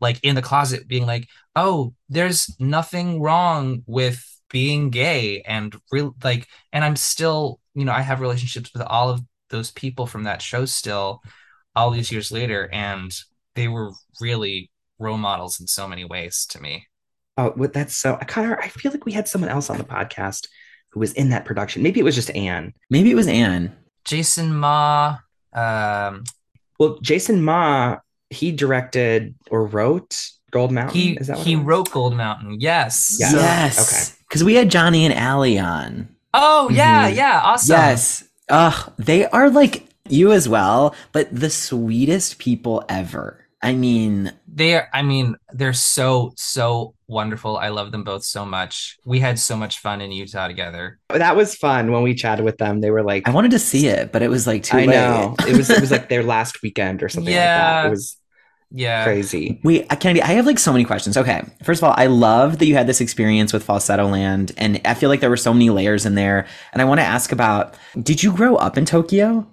[0.00, 6.16] like in the closet being like oh there's nothing wrong with being gay and real
[6.24, 10.22] like and I'm still you know I have relationships with all of those people from
[10.22, 11.20] that show still
[11.76, 13.12] all these years later and
[13.54, 16.86] they were really role models in so many ways to me.
[17.36, 19.84] Oh, that's so I kind of I feel like we had someone else on the
[19.84, 20.46] podcast
[20.90, 21.82] who was in that production.
[21.82, 22.72] Maybe it was just Ann.
[22.90, 23.72] Maybe it was Ann.
[24.04, 25.18] Jason Ma
[25.52, 26.24] um
[26.78, 27.96] Well, Jason Ma,
[28.30, 30.16] he directed or wrote
[30.50, 31.00] Gold Mountain.
[31.00, 33.28] he Is that he wrote Gold Mountain yes Yeah.
[33.30, 33.88] So- Yes.
[33.92, 34.16] Okay.
[34.28, 36.08] Because we had Johnny and Allie on.
[36.34, 37.16] oh yeah Mhm.
[37.16, 38.24] yeah awesome Yes.
[38.48, 43.39] Ugh, they are like you as well, but the sweetest people ever.
[43.62, 48.96] I mean, they're i mean they're so so wonderful i love them both so much
[49.04, 52.58] we had so much fun in utah together That was fun when we chatted with
[52.58, 52.80] them.
[52.80, 54.94] They were like, I wanted to see it, but it was like too I late.
[54.94, 57.82] know it was it was like their last weekend or something like that.
[57.82, 57.86] Yeah.
[57.86, 58.16] It was
[58.72, 59.60] yeah crazy.
[59.64, 61.16] Wait, uh, Kennedy, I have like so many questions.
[61.16, 61.42] Okay.
[61.64, 65.08] First of all, I love that you had this experience with Falsettoland, and I feel
[65.08, 66.46] like there were so many layers in there.
[66.72, 69.46] And I want to ask about did you grow up in Tokyo?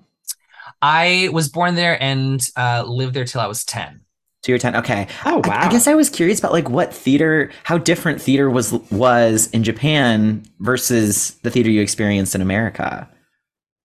[0.82, 4.02] I was born there and uh lived there till i was 10
[4.44, 4.76] To your 10?
[4.78, 5.08] Okay.
[5.26, 5.66] Oh I- wow!
[5.66, 9.64] I, guess I was curious about like what theater, how different theater was was in
[9.64, 13.10] Japan versus the theater you experienced in America.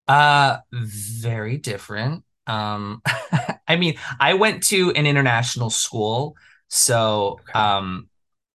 [0.09, 2.25] Uh, very different.
[2.47, 3.03] Um,
[3.69, 6.37] I mean, I went to an international school,
[6.69, 8.09] so um,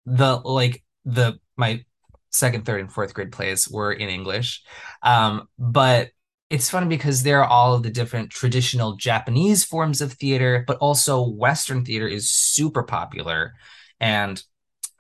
[0.06, 1.86] the like the my
[2.32, 4.64] second, third, and fourth grade plays were in English.
[5.04, 6.10] Um, but
[6.54, 10.78] it's funny because there are all of the different traditional Japanese forms of theater, but
[10.78, 13.56] also Western theater is super popular.
[14.00, 14.42] And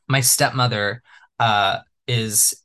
[0.07, 1.03] my stepmother
[1.39, 2.55] uh is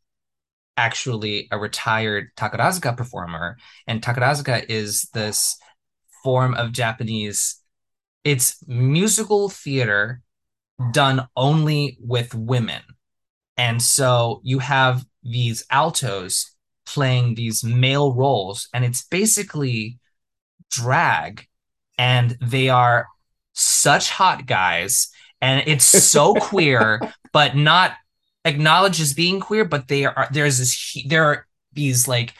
[0.79, 5.59] actually a retired Takarazuka performer, and Takarazuka is this
[6.25, 7.61] form of Japanese.
[8.25, 10.23] It's musical theater
[10.93, 12.81] done only with women,
[13.59, 16.57] and so you have these altos
[16.95, 19.99] playing these male roles and it's basically
[20.71, 21.47] drag
[21.99, 23.07] and they are
[23.53, 25.09] such hot guys
[25.41, 27.01] and it's so queer
[27.33, 27.93] but not
[28.45, 32.35] acknowledged as being queer but they are there's this there are these like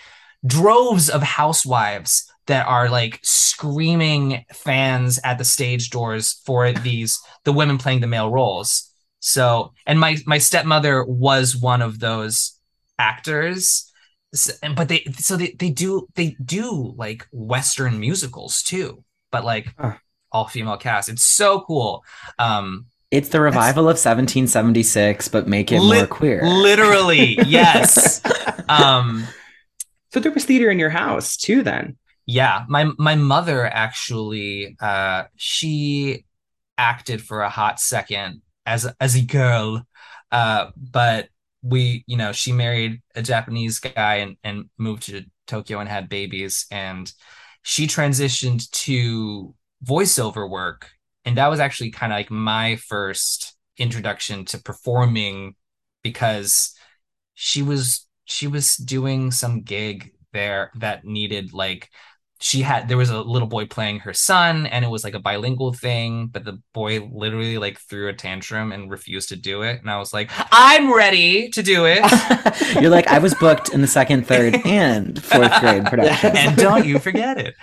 [0.47, 7.53] droves of housewives that are like screaming fans at the stage doors for these the
[7.53, 8.91] women playing the male roles.
[9.21, 12.59] So and my my stepmother was one of those
[12.99, 13.88] actors
[14.35, 19.45] S- and but they so they, they do they do like western musicals too but
[19.45, 19.95] like Huh.
[20.33, 22.05] all female cast it's so cool
[22.39, 26.43] um It's the revival of 1776, but make it Lit- more queer.
[26.43, 28.21] literally yes
[28.69, 29.27] um
[30.13, 31.97] So there was theater in your house too, then.
[32.27, 36.25] Yeah, my my mother actually uh she
[36.77, 39.87] acted for a hot second as as a girl.
[40.31, 41.29] Uh but
[41.63, 46.09] we, you know, she married a Japanese guy and and moved to Tokyo and had
[46.09, 46.67] babies.
[46.71, 47.13] And
[47.63, 50.91] she transitioned to voiceover work.
[51.25, 55.55] And that was actually kind of like my first introduction to performing
[56.03, 56.75] because
[57.35, 61.89] she was she was doing some gig there that needed like
[62.41, 65.19] she had there was a little boy playing her son and it was like a
[65.19, 69.81] bilingual thing but the boy literally like threw a tantrum and refused to do it
[69.81, 72.01] and i was like i'm ready to do it
[72.81, 76.37] You're like, I was booked in the second, third, and fourth grade production.
[76.37, 77.55] and don't you forget it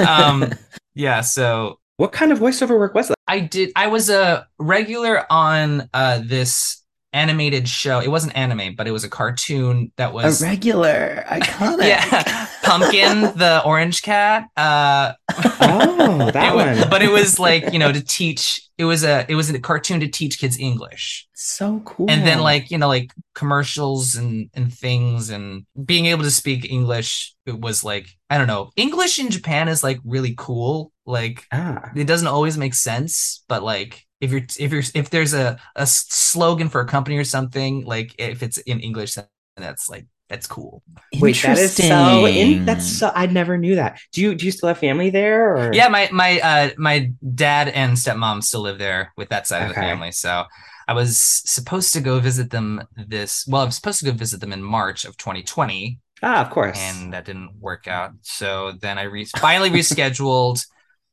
[0.00, 0.52] um
[0.94, 3.16] yeah so What kind of voiceover work was that?
[3.28, 3.70] I did.
[3.76, 6.81] I was a regular on uh, this
[7.12, 8.00] animated show.
[8.00, 11.86] It wasn't anime, but it was a cartoon that A was regular, iconic.
[11.88, 14.48] yeah, Pumpkin, the orange cat.
[14.56, 15.12] Uh,
[15.60, 16.90] Oh, that it one.
[16.90, 18.60] But it was like you know to teach.
[18.78, 22.10] It was a it was a cartoon to teach kids English, So cool.
[22.10, 26.70] and then like you know like commercials and and things and being able to speak
[26.70, 27.34] English.
[27.46, 28.70] It was like I don't know.
[28.76, 30.92] English in Japan is like really cool.
[31.06, 31.90] Like Ah.
[31.94, 35.86] it doesn't always make sense but like if you're if you're if there's a a
[35.86, 40.46] slogan for a company or something like if it's in english then that's like that's
[40.46, 40.82] cool
[41.20, 42.26] Wait, that is so.
[42.26, 43.12] In, that's so.
[43.14, 44.00] I never knew that.
[44.12, 45.54] Do you do you still have family there?
[45.54, 49.62] Or yeah my my uh my dad and stepmom still live there with that side
[49.62, 50.44] of the family so
[50.88, 54.40] i was supposed to go visit them this well i was supposed to go visit
[54.40, 56.78] them in march of 2020 Ah, of course.
[56.78, 60.64] and that didn't work out so then i re- finally rescheduled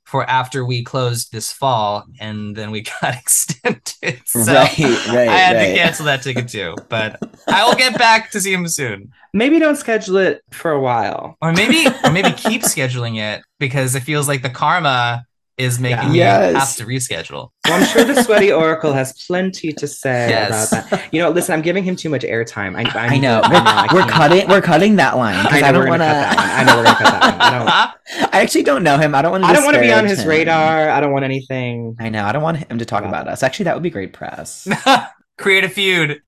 [0.09, 5.37] for after we closed this fall and then we got extended so right, right, I
[5.37, 5.67] had right.
[5.67, 9.11] to cancel that ticket too, but I will get back to see him soon.
[9.33, 11.37] Maybe don't schedule it for a while.
[11.41, 15.25] Or maybe or maybe keep scheduling it because it feels like the karma
[15.59, 16.09] is making Yeah.
[16.11, 16.55] me Yes.
[16.55, 17.51] have to reschedule.
[17.65, 20.71] Well, I'm sure the sweaty oracle has plenty to say Yes.
[20.71, 21.13] about that.
[21.13, 22.75] You know, listen, I'm giving him too much airtime.
[22.75, 23.41] I, I know.
[23.43, 24.47] I We're, I we're can't- cutting.
[24.47, 26.47] We're cutting that line I know I, don't want cut that one.
[26.47, 26.51] to.
[26.53, 27.41] I know we're gonna cut that one.
[27.41, 28.29] I don't.
[28.33, 29.13] I actually don't know him.
[29.13, 29.49] I don't want to.
[29.49, 30.89] I don't want to be on his radar.
[30.89, 31.95] I don't want anything.
[31.99, 32.23] I know.
[32.25, 33.09] I don't want him to talk Wow.
[33.09, 33.43] about us.
[33.43, 34.67] Actually, that would be great press.
[35.37, 36.21] Create a feud.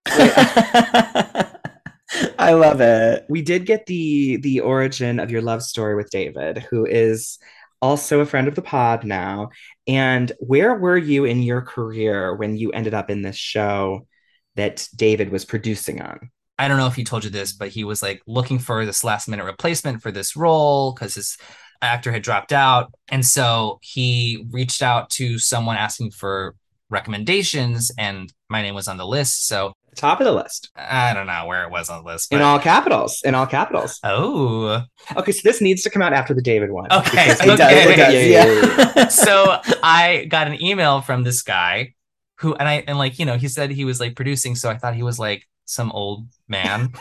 [2.37, 3.25] I love it.
[3.29, 7.39] We did get the the origin of your love story with David, who is
[7.81, 9.49] also a friend of the pod now.
[9.87, 14.07] And where were you in your career when you ended up in this show
[14.55, 16.31] that David was producing on?
[16.59, 19.03] I don't know if he told you this, but he was like looking for this
[19.03, 21.37] last minute replacement for this role because his
[21.81, 22.93] actor had dropped out.
[23.09, 26.55] And so he reached out to someone asking for
[26.89, 29.47] recommendations, and my name was on the list.
[29.47, 30.69] So Top of the list.
[30.75, 32.31] I don't know where it was on the list.
[32.31, 33.21] In all capitals.
[33.25, 33.99] In all capitals.
[34.03, 34.83] Oh,
[35.15, 36.91] Okay, so this needs to come out after the David one.
[36.91, 37.59] Okay, because- It does.
[37.61, 37.93] Okay.
[37.93, 38.13] It does.
[38.13, 39.07] Yeah, yeah, Yeah.
[39.09, 41.93] so I got an email from this guy
[42.39, 44.55] who, and I, and like, you know, he said he was like producing.
[44.55, 46.93] So I thought he was like some old man.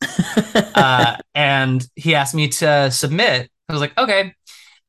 [0.74, 3.50] uh, and he asked me to submit.
[3.68, 4.34] I was like, okay.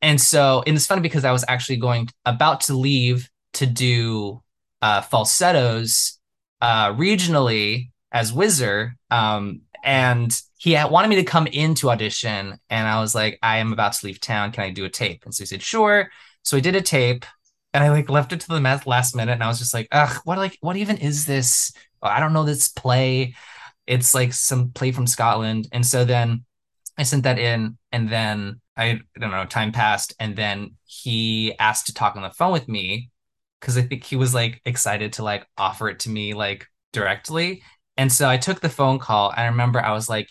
[0.02, 4.42] And so, and it's funny because I was actually going about to leave to do
[4.82, 6.20] uh, falsettos
[6.62, 8.96] uh, regionally as Whizzer.
[9.12, 12.60] Um, and he wanted me to come in to audition.
[12.70, 14.52] And I was like, I am about to leave town.
[14.52, 15.24] Can I do a tape?
[15.26, 16.10] And so he said, sure.
[16.42, 17.26] So I did a tape
[17.74, 19.34] and I like left it to the last minute.
[19.34, 21.72] And I was just like, ugh, what like, what even is this?
[22.02, 23.36] I don't know this play.
[23.86, 25.68] It's like some play from Scotland.
[25.72, 26.46] And so then
[26.98, 30.14] I sent that in and then I, I don't know, time passed.
[30.20, 33.10] And then he asked to talk on the phone with me
[33.66, 37.64] because I think he was like excited to like offer it to me like directly.
[37.98, 39.32] And so I took the phone call.
[39.32, 40.30] And I remember I was like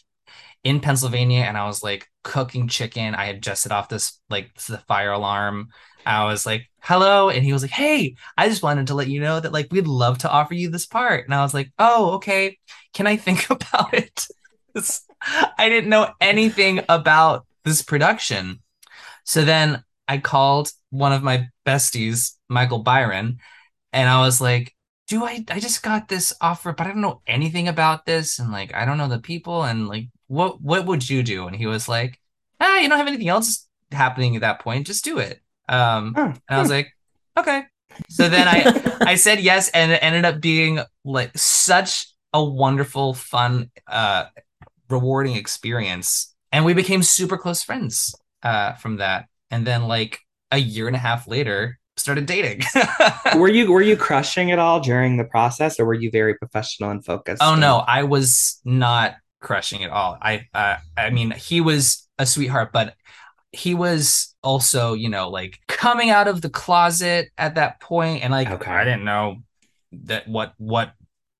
[0.62, 3.12] in Pennsylvania and I was like cooking chicken.
[3.16, 5.70] I had just set off this like the fire alarm.
[6.06, 7.28] I was like, hello.
[7.28, 9.88] And he was like, hey, I just wanted to let you know that like we'd
[9.88, 11.24] love to offer you this part.
[11.24, 12.56] And I was like, oh, okay.
[12.92, 14.28] Can I think about it?
[15.58, 18.60] I didn't know anything about this production.
[19.24, 23.38] So then I called one of my besties, Michael Byron,
[23.92, 24.74] and I was like,
[25.08, 28.50] do I I just got this offer, but I don't know anything about this and
[28.50, 31.46] like I don't know the people and like what what would you do?
[31.46, 32.18] And he was like,
[32.60, 35.40] ah, you don't have anything else happening at that point, just do it.
[35.68, 36.92] Um and I was like,
[37.36, 37.64] okay.
[38.08, 43.14] So then I I said yes, and it ended up being like such a wonderful,
[43.14, 44.24] fun, uh,
[44.90, 49.26] rewarding experience, and we became super close friends uh, from that.
[49.50, 50.20] And then like
[50.54, 52.62] a year and a half later, started dating.
[53.36, 56.90] were you were you crushing it all during the process, or were you very professional
[56.90, 57.42] and focused?
[57.42, 60.16] oh no, I was not crushing it all.
[60.20, 62.94] I uh, I mean, he was a sweetheart, but
[63.52, 68.32] he was also, you know, like coming out of the closet at that point, and
[68.32, 68.70] like Okay.
[68.70, 69.38] I didn't know
[69.92, 70.92] that what what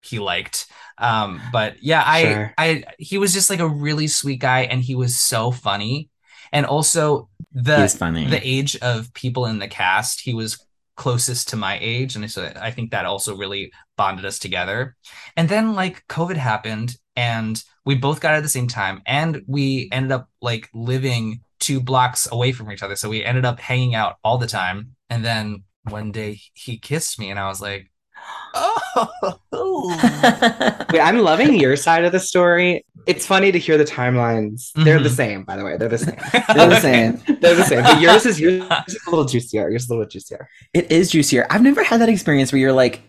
[0.02, 0.66] he liked.
[0.98, 2.54] Um, but yeah, I Sure.
[2.58, 6.10] I he was just like a really sweet guy, and he was so funny,
[6.52, 8.26] and also the funny.
[8.26, 10.58] the age of people in the cast, he was
[10.96, 12.16] closest to my age.
[12.16, 14.96] And so I think that also really bonded us together.
[15.36, 19.02] And then like COVID happened and we both got it at the same time.
[19.06, 22.96] And we ended up like living two blocks away from each other.
[22.96, 24.96] So we ended up hanging out all the time.
[25.10, 27.90] And then one day he kissed me and I was like,
[28.54, 30.86] oh.
[30.92, 32.84] Wait, I'm loving your side of the story.
[33.06, 34.70] It's funny to hear the timelines.
[34.74, 35.16] They're the Mhm.
[35.16, 35.76] same, by the way.
[35.76, 36.16] They're the same.
[36.54, 37.22] They're the same.
[37.40, 37.82] They're the same.
[37.82, 39.68] But yours is yours is a little juicier.
[39.70, 40.48] Yours is a little juicier.
[40.72, 41.46] It is juicier.
[41.50, 43.02] I've never had that experience where you're like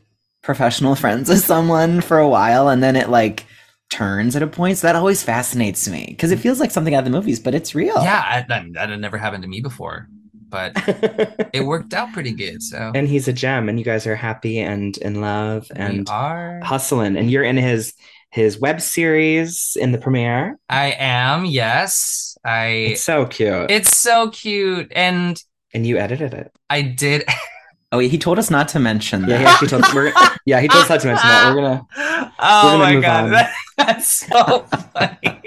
[0.44, 3.46] professional friends with someone for a while and then it like
[3.90, 4.78] turns at a point.
[4.78, 7.56] So that always fascinates me because it feels like something out of the movies, but
[7.56, 7.96] it's real.
[8.04, 10.08] yeah, I, that, that had never happened to me before,
[10.50, 10.74] but
[11.54, 12.62] it worked out pretty good.
[12.62, 16.10] So and he's a gem, and you guys are happy and in love we and
[16.10, 16.60] are.
[16.64, 17.16] hustling.
[17.18, 17.94] And you're in his
[18.36, 20.60] his web series in the premiere.
[20.70, 22.38] I am, yes.
[22.46, 23.72] I It's so cute.
[23.72, 24.92] it's so cute.
[24.96, 25.42] And
[25.74, 26.52] and you edited it.
[26.70, 27.24] I did
[27.92, 29.40] Oh, he told us not to mention Yeah, that.
[29.40, 30.12] he actually told we're,
[30.46, 31.56] yeah, he told us not to mention that.
[31.56, 31.82] We're gonna
[32.40, 33.32] Oh We're gonna my move god, on.
[33.32, 35.42] that- that's so funny.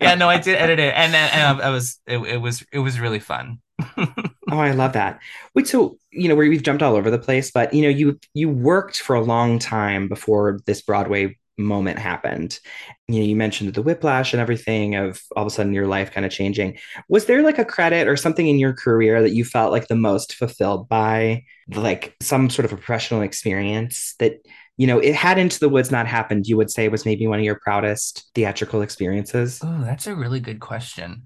[0.00, 2.78] yeah, no, I did edit it, and then and I was it, it was it
[2.78, 3.58] was really fun.
[4.50, 5.20] Oh, I love that.
[5.54, 8.48] Wait, so you know, we've jumped all over the place, but you know, you you
[8.48, 12.58] worked for a long time before this Broadway moment happened.
[13.08, 16.12] You know, you mentioned the whiplash and everything of all of a sudden your life
[16.12, 16.78] kind of changing.
[17.08, 19.96] Was there like a credit or something in your career that you felt like the
[19.96, 21.44] most fulfilled by,
[21.74, 24.40] like some sort of a professional experience that
[24.78, 27.38] you know, it had Into the Woods not happened, you would say was maybe one
[27.38, 29.58] of your proudest theatrical experiences?
[29.62, 31.22] Oh, that's a really good question.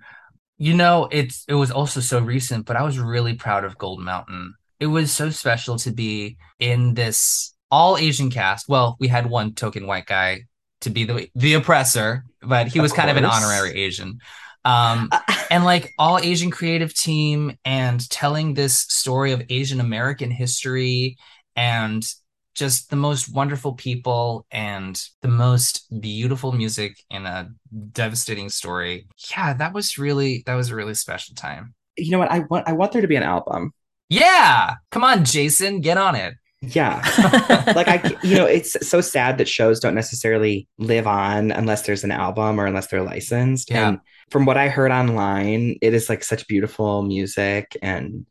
[0.62, 4.00] You know, it's it was also so recent, but I was really proud of Gold
[4.00, 4.52] Mountain.
[4.78, 8.68] It was so special to be in this all Asian cast.
[8.68, 10.42] Well, we had one token white guy
[10.82, 14.18] to be the the oppressor, but he was kind of an honorary Asian.
[14.66, 15.08] Um,
[15.50, 21.16] and like all Asian creative team and telling this story of Asian American history
[21.56, 22.04] and
[22.60, 27.50] just the most wonderful people and the most beautiful music and a
[27.92, 29.08] devastating story.
[29.30, 31.74] Yeah, that was really that was a really special time.
[31.96, 32.30] You know what?
[32.30, 33.72] I want I want there to be an album.
[34.10, 36.34] Yeah, come on, Jason, get on it.
[36.60, 37.00] Yeah.
[37.74, 42.04] like I, you know, it's so sad that shows don't necessarily live on unless there's
[42.04, 43.70] an album or unless they're licensed.
[43.70, 43.88] Yeah.
[43.88, 48.26] And from what I heard online, it is like such beautiful music, and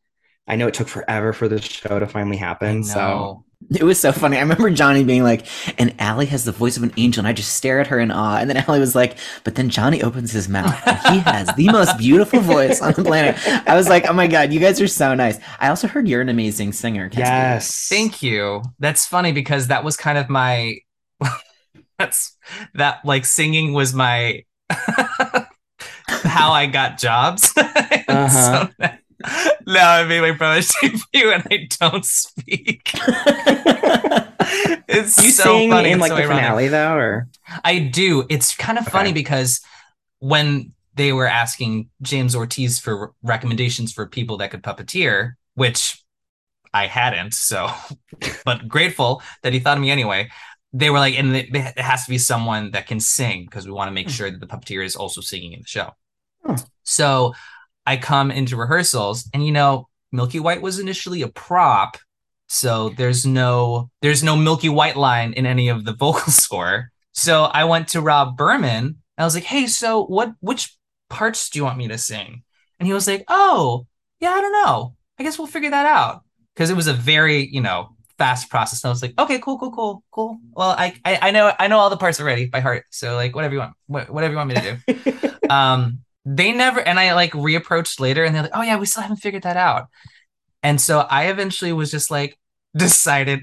[0.48, 2.84] I know it took forever for the show to finally happen.
[2.84, 3.44] So.
[3.76, 4.38] It was so funny.
[4.38, 5.46] I remember Johnny being like,
[5.78, 8.10] and Allie has the voice of an angel, and I just stare at her in
[8.10, 8.38] awe.
[8.38, 11.68] And then Allie was like, but then Johnny opens his mouth, and he has the
[11.70, 13.38] most beautiful voice on the planet.
[13.68, 15.38] I was like, oh my God, you guys are so nice.
[15.60, 17.10] I also heard you're an amazing singer.
[17.10, 17.22] Kenzie.
[17.22, 18.64] yes, Thank you.
[18.80, 20.78] That's funny because that was kind of my
[22.00, 22.38] that's
[22.76, 24.46] that like singing was my
[26.08, 27.54] how I got jobs.
[28.10, 28.28] Uh-huh.
[28.68, 29.02] so that-
[29.68, 30.74] now I made my brother's
[31.14, 32.92] you, and I don't speak.
[34.88, 35.92] it's you so sing funny.
[35.92, 36.44] in like so the ironic.
[36.44, 37.28] finale though, or
[37.64, 38.26] I do.
[38.30, 39.62] It's kind of funny because
[40.20, 46.02] when they were asking James Ortiz for recommendations for people that could puppeteer, which
[46.74, 47.70] I hadn't, so
[48.46, 50.30] but grateful that he thought of me anyway.
[50.72, 53.72] They were like, and it it has to be someone that can sing because we
[53.72, 55.92] want to make sure that the puppeteer is also singing in the show.
[56.46, 56.56] Hmm.
[56.84, 57.34] So
[57.90, 61.98] I come into rehearsals, and you know, Milky White was initially a prop,
[62.48, 66.92] so there's no there's no Milky White line in any of the vocal score.
[67.14, 68.86] So I went to Rob Berman.
[68.86, 70.34] And I was like, "Hey, so what?
[70.40, 70.78] Which
[71.10, 72.44] parts do you want me to sing?"
[72.80, 73.88] And he was like, "Oh,
[74.20, 74.94] yeah, I don't know.
[75.18, 76.22] I guess we'll figure that out."
[76.54, 78.84] Because it was a very, you know, fast process.
[78.84, 80.38] And I was like, okay, cool, cool, cool, cool.
[80.52, 82.86] Well, I, I, I know, I know all the parts already by heart.
[82.92, 85.32] So like, whatever you want, wh- whatever you want me to do.
[85.50, 86.02] um,
[86.36, 89.18] they never, and I like reapproached later, and they're like, oh yeah, we still haven't
[89.18, 89.88] figured that out.
[90.62, 92.38] And so I eventually was just like,
[92.76, 93.42] decided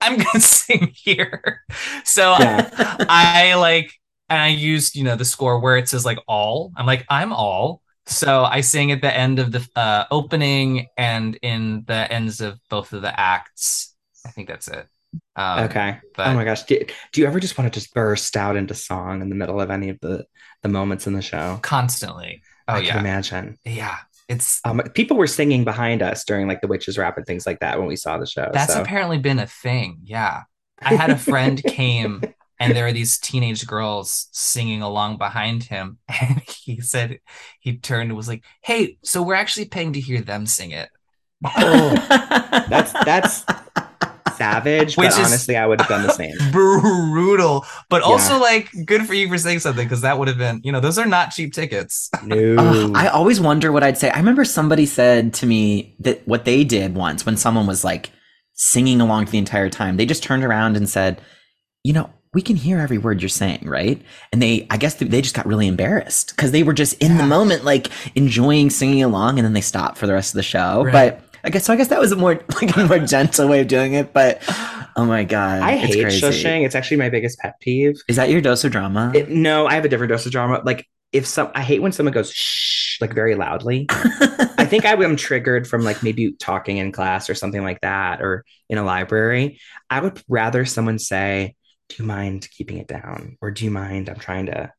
[0.00, 1.62] I'm gonna sing here.
[2.04, 2.70] So Yeah.
[3.08, 3.92] I, I like,
[4.28, 6.72] and I used, you know, the score where it says like all.
[6.76, 7.82] I'm like, I'm all.
[8.06, 12.58] So I sing at the end of the uh, opening and in the ends of
[12.68, 13.94] both of the acts.
[14.26, 14.86] I think that's it.
[15.36, 15.98] Um, okay.
[16.16, 16.64] but- oh my gosh.
[16.64, 16.78] Do,
[17.12, 19.70] do you ever just want to just burst out into song in the middle of
[19.70, 20.24] any of the
[20.62, 21.58] the moments in the show?
[21.62, 22.42] Constantly.
[22.68, 22.90] Oh I yeah.
[22.92, 23.58] can imagine.
[23.64, 23.98] Yeah.
[24.28, 27.60] It's Um, people were singing behind us during like the witches rap and things like
[27.60, 28.48] that when we saw the show.
[28.52, 28.80] That's so.
[28.80, 29.98] apparently been a thing.
[30.04, 30.42] Yeah.
[30.80, 32.22] I had a friend came
[32.58, 35.98] and there were these teenage girls singing along behind him.
[36.20, 37.18] And he said,
[37.60, 40.88] he turned and was like, Hey, so we're actually paying to hear them sing it.
[41.56, 41.94] Oh,
[42.68, 43.44] that's that's
[44.42, 46.34] savage, Which but is- honestly, I would have done the same.
[46.52, 47.64] Brutal.
[47.88, 48.08] But Yeah.
[48.08, 50.80] also, like, good for you for saying something because that would have been, you know,
[50.80, 52.10] those are not cheap tickets.
[52.24, 54.10] No, Ugh, I always wonder what I'd say.
[54.10, 58.10] I remember somebody said to me that what they did once when someone was like
[58.54, 61.20] singing along the entire time, they just turned around and said,
[61.84, 64.00] "You know, we can hear every word you're saying, right?"
[64.32, 67.24] And they, I guess, they just got really embarrassed because they were just in the
[67.26, 70.84] moment, like enjoying singing along, and then they stopped for the rest of the show.
[70.84, 70.92] Right.
[70.92, 71.72] But I guess so.
[71.72, 74.12] I guess that was a more like a more gentle way of doing it.
[74.12, 74.42] But
[74.96, 76.20] oh my god, I it's hate crazy.
[76.20, 76.64] shushing.
[76.64, 78.00] It's actually my biggest pet peeve.
[78.08, 79.12] Is that your dose of drama?
[79.14, 80.62] It, no, I have a different dose of drama.
[80.64, 83.86] Like if some, I hate when someone goes shh like very loudly.
[83.90, 88.22] I think I am triggered from like maybe talking in class or something like that,
[88.22, 89.60] or in a library.
[89.90, 91.56] I would rather someone say,
[91.88, 94.08] "Do you mind keeping it down?" or "Do you mind?
[94.08, 94.72] I'm trying to."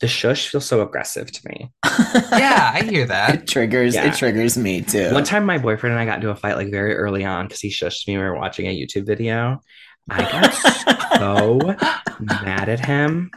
[0.00, 1.72] The shush feels so aggressive to me.
[1.84, 3.34] yeah, I hear that.
[3.34, 3.94] it triggers.
[3.94, 4.06] Yeah.
[4.08, 5.12] It triggers me too.
[5.12, 7.60] One time, my boyfriend and I got into a fight like very early on because
[7.60, 8.16] he shushed me.
[8.16, 9.60] We were watching a YouTube video.
[10.10, 11.58] I got so
[12.20, 13.30] mad at him.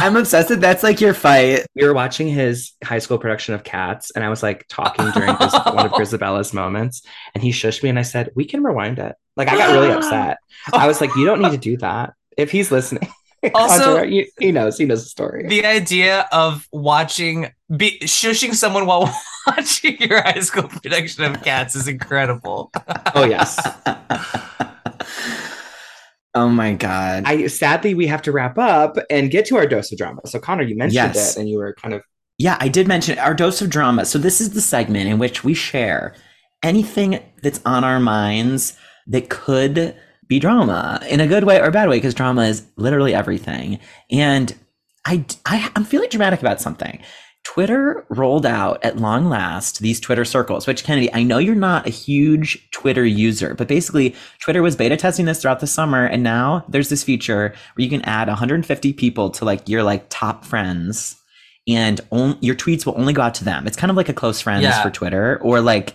[0.00, 1.66] I'm obsessed that that's like your fight.
[1.74, 5.34] We were watching his high school production of Cats, and I was like talking during
[5.34, 7.02] Gris- one of Grizabella's moments,
[7.34, 9.90] and he shushed me, and I said, "We can rewind it." Like I got really
[9.96, 10.38] upset.
[10.72, 13.08] I was like, "You don't need to do that." If he's listening,
[13.54, 14.78] Also- Contra, he, he knows.
[14.78, 15.46] He knows the story.
[15.46, 19.12] The idea of watching, be shushing someone while
[19.46, 22.70] watching your high school production of Cats is incredible.
[23.14, 23.56] oh yes.
[26.34, 27.24] oh my god.
[27.26, 30.20] I sadly we have to wrap up and get to our dose of drama.
[30.26, 31.36] So Connor, you mentioned Yes.
[31.36, 32.02] it, and you were kind of
[32.38, 34.04] yeah, I did mention our dose of drama.
[34.04, 36.14] So this is the segment in which we share
[36.62, 38.76] anything that's on our minds
[39.08, 39.96] that could
[40.28, 43.78] be drama in a good way or a bad way because drama is literally everything.
[44.10, 44.54] And
[45.06, 47.00] I, I I'm feeling dramatic about something.
[47.44, 51.86] Twitter rolled out at long last these Twitter circles, which Kennedy, I know you're not
[51.86, 56.04] a huge Twitter user, but basically Twitter was beta testing this throughout the summer.
[56.04, 60.06] And now there's this feature where you can add 150 people to like your like
[60.10, 61.16] top friends
[61.66, 63.66] and on, your tweets will only go out to them.
[63.66, 64.82] It's kind of like a close friends Yeah.
[64.82, 65.94] for Twitter or like,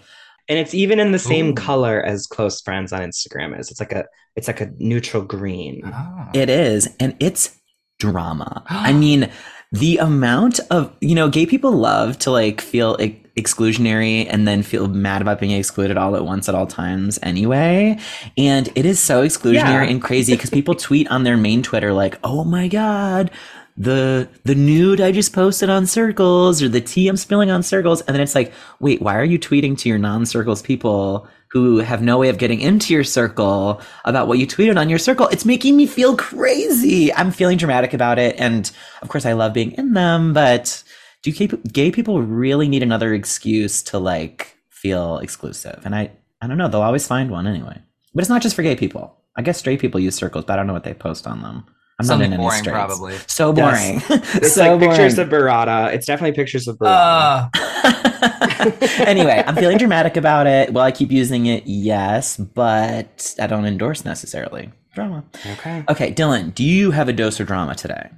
[0.50, 1.54] and it's even in the same Ooh.
[1.56, 3.72] color as close friends on Instagram is.
[3.72, 5.82] It's like a it's like a neutral green.
[5.86, 6.30] Oh.
[6.34, 7.58] It is, and it's
[8.00, 8.64] drama.
[8.68, 9.30] I mean,
[9.72, 14.62] the amount of you know, gay people love to like feel ex- exclusionary and then
[14.62, 17.98] feel mad about being excluded all at once at all times anyway.
[18.38, 19.84] And it is so exclusionary Yeah.
[19.86, 23.32] and crazy because people tweet on their main Twitter like, "Oh my god."
[23.76, 28.02] The the nude I just posted on circles or the tea I'm spilling on circles
[28.02, 32.02] and then it's like wait why are you tweeting to your non-circles people who have
[32.02, 35.28] no way of getting into your circle about what you tweeted on your circle.
[35.28, 37.14] It's making me feel crazy.
[37.14, 38.36] I'm feeling dramatic about it.
[38.40, 38.72] And
[39.04, 40.84] of course, I love being in them, but
[41.22, 45.80] do gay, gay people really need another excuse to like feel exclusive?
[45.86, 46.10] And I,
[46.42, 46.68] I don't know.
[46.70, 47.80] They'll always find one anyway.
[48.16, 49.16] But it's not just for gay people.
[49.38, 51.66] I guess straight people use circles, but I don't know what they post on them.
[52.04, 53.16] I'm Something not in boring, probably.
[53.28, 54.02] So boring.
[54.10, 55.94] It's so like pictures of Barada.
[55.94, 57.50] It's definitely pictures of Barada.
[57.54, 58.72] Uh,
[59.06, 60.74] anyway, I'm feeling dramatic about it.
[60.74, 61.64] Will I keep using it?
[61.66, 65.24] Yes, but I don't endorse necessarily drama.
[65.46, 65.84] okay.
[65.90, 68.10] Okay, Dylan, do you have a dose of drama today?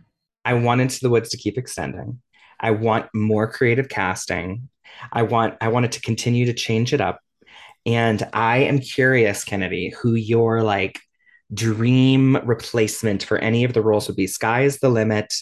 [0.43, 2.21] I want Into the Woods to keep extending.
[2.59, 4.69] I want more creative casting.
[5.11, 7.19] I want I want it to continue to change it up.
[7.85, 10.99] And I am curious, Kennedy, who your like
[11.53, 14.27] dream replacement for any of the roles would be.
[14.27, 15.33] Sky is the limit.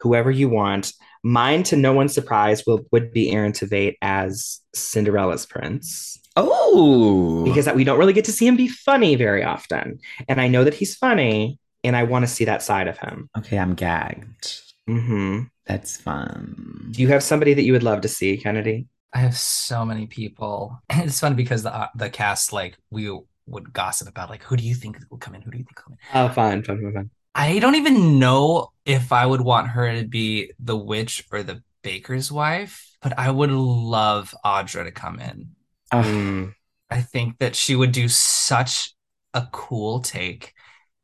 [0.00, 0.92] Whoever you want.
[1.24, 7.66] Mine, to no one's surprise, will would be Aaron Tveit as Cinderella's prince Oh, because
[7.74, 9.98] we don't really get to see him be funny very often.
[10.28, 13.30] And I know that he's funny, and I want to see that side of him.
[13.38, 14.60] okay, I'm gagged.
[14.86, 16.88] hmm That's fun.
[16.90, 18.86] Do you have somebody that you would love to see, Kennedy?
[19.14, 20.78] I have so many people.
[20.90, 23.10] It's fun because the uh, the cast like we
[23.46, 25.42] would gossip about like who do you think will come in?
[25.42, 26.20] Who do you think will come in?
[26.20, 27.10] Oh, fun, fun, fun, fun.
[27.34, 31.62] I don't even know if I would want her to be the witch or the
[31.82, 35.50] baker's wife, but I would love Audra to come in.
[35.92, 36.54] Mm.
[36.90, 38.94] I think that she would do such
[39.34, 40.54] a cool take.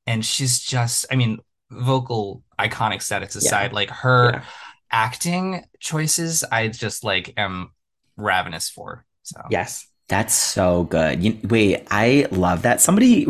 [0.07, 1.38] And she's just, I mean,
[1.70, 4.45] vocal iconic status aside, like her Yeah.
[4.90, 7.72] acting choices, I just like am
[8.16, 9.05] ravenous for.
[9.22, 9.86] So Yes.
[10.12, 11.24] That's so good.
[11.24, 12.82] You, wait, I love that.
[12.82, 13.26] Somebody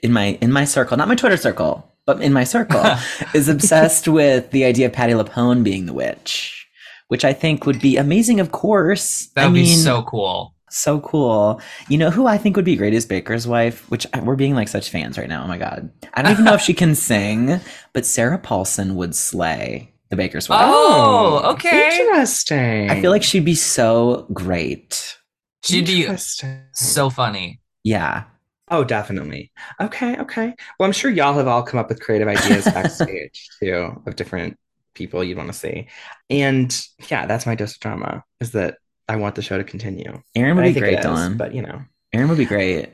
[0.00, 2.84] in my in my circle, not my Twitter circle, but in my circle,
[3.34, 6.68] is obsessed with the idea of Patti LuPone being the witch,
[7.08, 8.38] which I think would be amazing.
[8.38, 10.54] Of course, that I would be so cool.
[10.68, 11.60] so cool.
[11.88, 14.54] You know who I think would be great as Baker's wife, which uh, we're being
[14.54, 15.42] like such fans right now.
[15.42, 17.58] Oh my god, I don't even know if she can sing,
[17.92, 20.60] but Sarah Paulson would slay the Baker's wife.
[20.62, 21.98] Oh, oh okay.
[21.98, 22.88] Interesting.
[22.88, 25.16] I feel like she'd be so great.
[25.62, 26.08] She'd be
[26.72, 27.60] so funny.
[27.84, 28.24] Yeah.
[28.68, 29.50] Oh, definitely.
[29.80, 30.54] Okay, okay.
[30.78, 34.58] Well, I'm sure y'all have all come up with creative ideas backstage too of different
[34.94, 35.88] people you'd want to see.
[36.28, 36.76] And
[37.08, 40.22] yeah, that's my dose of drama is that I want the show to continue.
[40.36, 41.36] Aaron would I be great, it is, Dylan.
[41.36, 41.82] But you know,
[42.12, 42.90] Aaron would be great.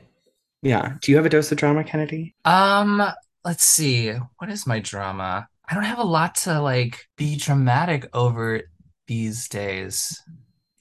[0.63, 0.95] yeah.
[1.01, 2.33] Do you have a dose of drama, Kennedy?
[2.43, 3.03] Um,
[3.45, 4.13] let's see.
[4.39, 5.47] What is my drama?
[5.69, 8.61] I don't have a lot to like be dramatic over
[9.05, 10.23] these days.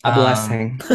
[0.06, 0.80] A Um, blessing.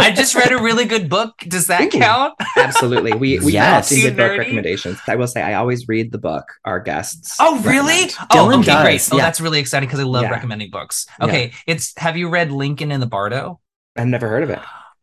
[0.00, 1.34] I just read a really good book.
[1.48, 1.98] Does that Ooh.
[1.98, 2.34] count?
[2.56, 3.12] Absolutely.
[3.14, 3.90] We we Yes.
[3.92, 4.98] often Too book recommendations.
[5.08, 7.36] I will say I always read the book our guests.
[7.40, 8.04] Oh, really?
[8.06, 8.16] recommend.
[8.30, 9.08] Oh, Dylan okay, does, great.
[9.12, 9.24] Oh, yeah.
[9.24, 10.30] that's really exciting because I love Yeah.
[10.30, 11.06] recommending books.
[11.20, 13.60] Okay, it's have you read Lincoln in the Bardo?
[13.96, 14.60] I've never heard of it.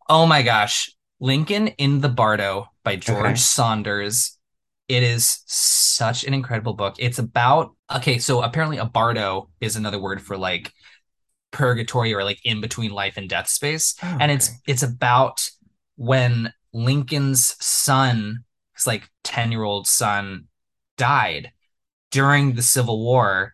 [0.08, 0.92] Oh my gosh.
[1.20, 3.36] Lincoln in the Bardo by George Okay.
[3.36, 4.38] Saunders.
[4.88, 6.96] It is such an incredible book.
[7.00, 10.72] It's about, okay, so apparently a bardo is another word for like
[11.56, 13.96] purgatory or like in between life and death space.
[14.04, 14.58] Oh, And it's okay.
[14.68, 15.42] it's about
[15.96, 18.44] when Lincoln's son,
[18.76, 20.48] his like 10-year-old son,
[20.98, 21.52] died
[22.12, 23.54] during the Civil War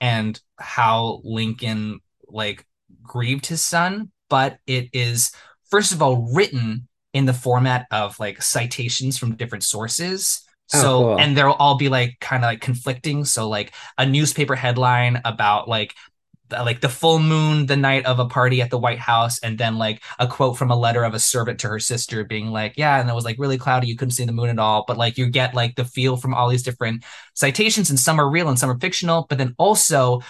[0.00, 2.66] and how Lincoln like
[3.02, 5.30] grieved his son, but it is
[5.70, 10.42] first of all written in the format of like citations from different sources.
[10.74, 11.20] Oh, So cool.
[11.20, 13.24] and they'll all be like kind of like conflicting.
[13.26, 15.94] So like a newspaper headline about like
[16.62, 19.76] like the full moon the night of a party at the White House, and then
[19.76, 23.00] like a quote from a letter of a servant to her sister being like, yeah,
[23.00, 24.84] and it was like really cloudy, you couldn't see the moon at all.
[24.86, 28.30] But like you get like the feel from all these different citations, and some are
[28.30, 30.20] real and some are fictional, but then also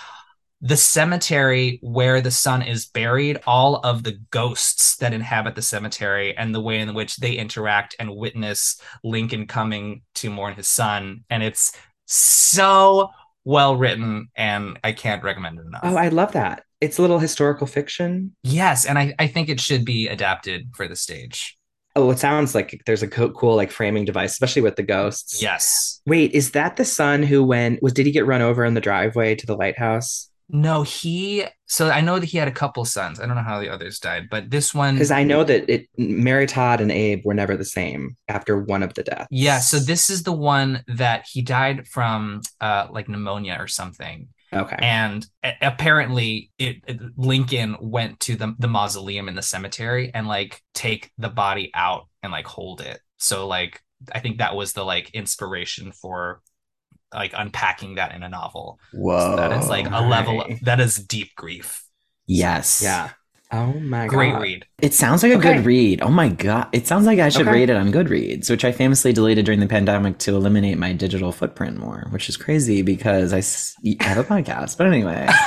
[0.61, 6.35] the cemetery where the son is buried, all of the ghosts that inhabit the cemetery
[6.35, 11.25] and the way in which they interact and witness Lincoln coming to mourn his son.
[11.29, 13.11] And it's so
[13.45, 15.81] well written, and I can't recommend it enough.
[15.85, 16.65] Oh, I love that.
[16.81, 18.35] It's a little historical fiction.
[18.43, 21.57] yes, and I, I think it should be adapted for the stage.
[21.97, 25.41] Oh, it sounds like there's a co- cool like framing device, especially with the ghosts.
[25.41, 26.01] Yes.
[26.07, 28.81] Wait, is that the son who when was did he get run over in the
[28.81, 30.29] driveway to the lighthouse?
[30.49, 31.45] No, he.
[31.67, 33.19] So I know that he had a couple sons.
[33.19, 34.95] I don't know how the others died, but this one.
[34.95, 38.83] Because I know that it Mary Todd and Abe were never the same after one
[38.83, 39.27] of the deaths.
[39.31, 44.29] Yeah, so this is the one that he died from, uh, like pneumonia or something,
[44.53, 44.77] Okay.
[44.81, 50.29] and a- apparently, it, it- Lincoln went to the the mausoleum in the cemetery and
[50.29, 53.01] like take the body out and like hold it.
[53.17, 53.81] So like,
[54.13, 56.43] I think that was the like inspiration for
[57.15, 58.79] like unpacking that in a novel.
[58.93, 59.19] Whoa.
[59.31, 60.59] So that is like a level Right.
[60.65, 61.83] that is deep grief.
[62.27, 62.81] Yes.
[62.83, 63.11] yeah.
[63.53, 64.39] Oh my Great god.
[64.39, 64.67] Great read.
[64.81, 65.55] It sounds like a Okay.
[65.57, 66.03] good read.
[66.03, 66.69] Oh my god.
[66.73, 67.53] It sounds like I should Okay.
[67.53, 71.31] rate it on Goodreads, which I famously deleted during the pandemic to eliminate my digital
[71.31, 73.37] footprint more, which is crazy because I
[74.03, 74.77] have a podcast.
[74.77, 75.29] But anyway.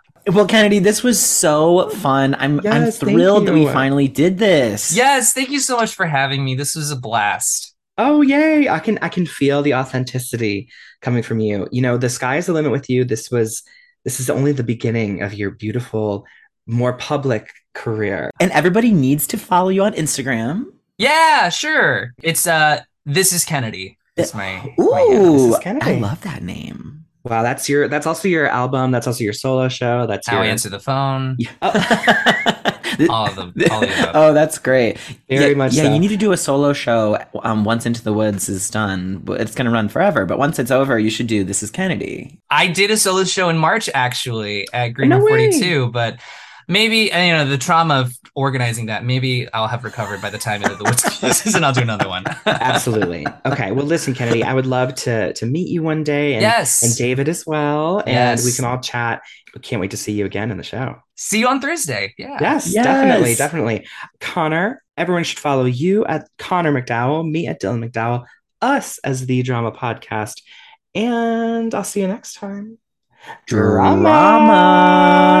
[0.28, 2.34] Well, Kennedy, this was so fun.
[2.34, 4.92] I'm I'm thrilled that we finally did this.
[4.92, 6.56] yes, thank you so much for having me.
[6.56, 7.75] This was a blast.
[7.98, 8.68] Oh yay!
[8.68, 10.68] I can I can feel the authenticity
[11.00, 11.68] coming from you.
[11.72, 13.04] You know, the sky is the limit with you.
[13.04, 13.62] This was
[14.04, 16.24] this is only the beginning of your beautiful,
[16.66, 18.30] more public career.
[18.38, 20.66] And everybody needs to follow you on Instagram.
[20.98, 22.12] Yeah, sure.
[22.22, 23.98] It's uh this is Kennedy.
[24.16, 25.90] It's my, my Ooh, yeah, this is Kennedy.
[25.92, 27.04] I love that name.
[27.24, 28.92] Wow, that's your that's also your album.
[28.92, 30.06] That's also your solo show.
[30.06, 31.36] That's how your I answer the phone.
[31.60, 31.72] Oh,
[33.10, 33.54] All of them.
[33.70, 34.98] All of oh, that's great.
[35.28, 35.92] Very yeah, much Yeah, so.
[35.94, 39.24] you need to do a solo show um, once Into the Woods is done.
[39.28, 40.26] It's going to run forever.
[40.26, 42.40] But once it's over, you should do This is Kennedy.
[42.50, 46.18] I did a solo show in March actually at Green No Room 42, but
[46.68, 49.04] maybe uh, you know the trauma of organizing that.
[49.04, 52.08] Maybe I'll have recovered by the time Into the Woods closes, and I'll do another
[52.08, 52.24] one.
[52.46, 53.26] Absolutely.
[53.44, 53.72] Okay.
[53.72, 56.82] Well, listen, Kennedy, I would love to to meet you one day, and yes.
[56.82, 58.44] and David as well, and Yes.
[58.44, 59.22] we can all chat.
[59.54, 60.96] We can't wait to see you again in the show.
[61.14, 62.14] See you on Thursday.
[62.18, 62.36] Yeah.
[62.40, 62.84] Yes, Yes.
[62.84, 63.86] definitely, definitely.
[64.20, 68.24] Connor, Everyone should follow you at Connor McDowell, me at Dylan McDowell,
[68.62, 70.40] us as the Drama Podcast.
[70.94, 72.78] And I'll see you next time.
[73.46, 75.36] Drama.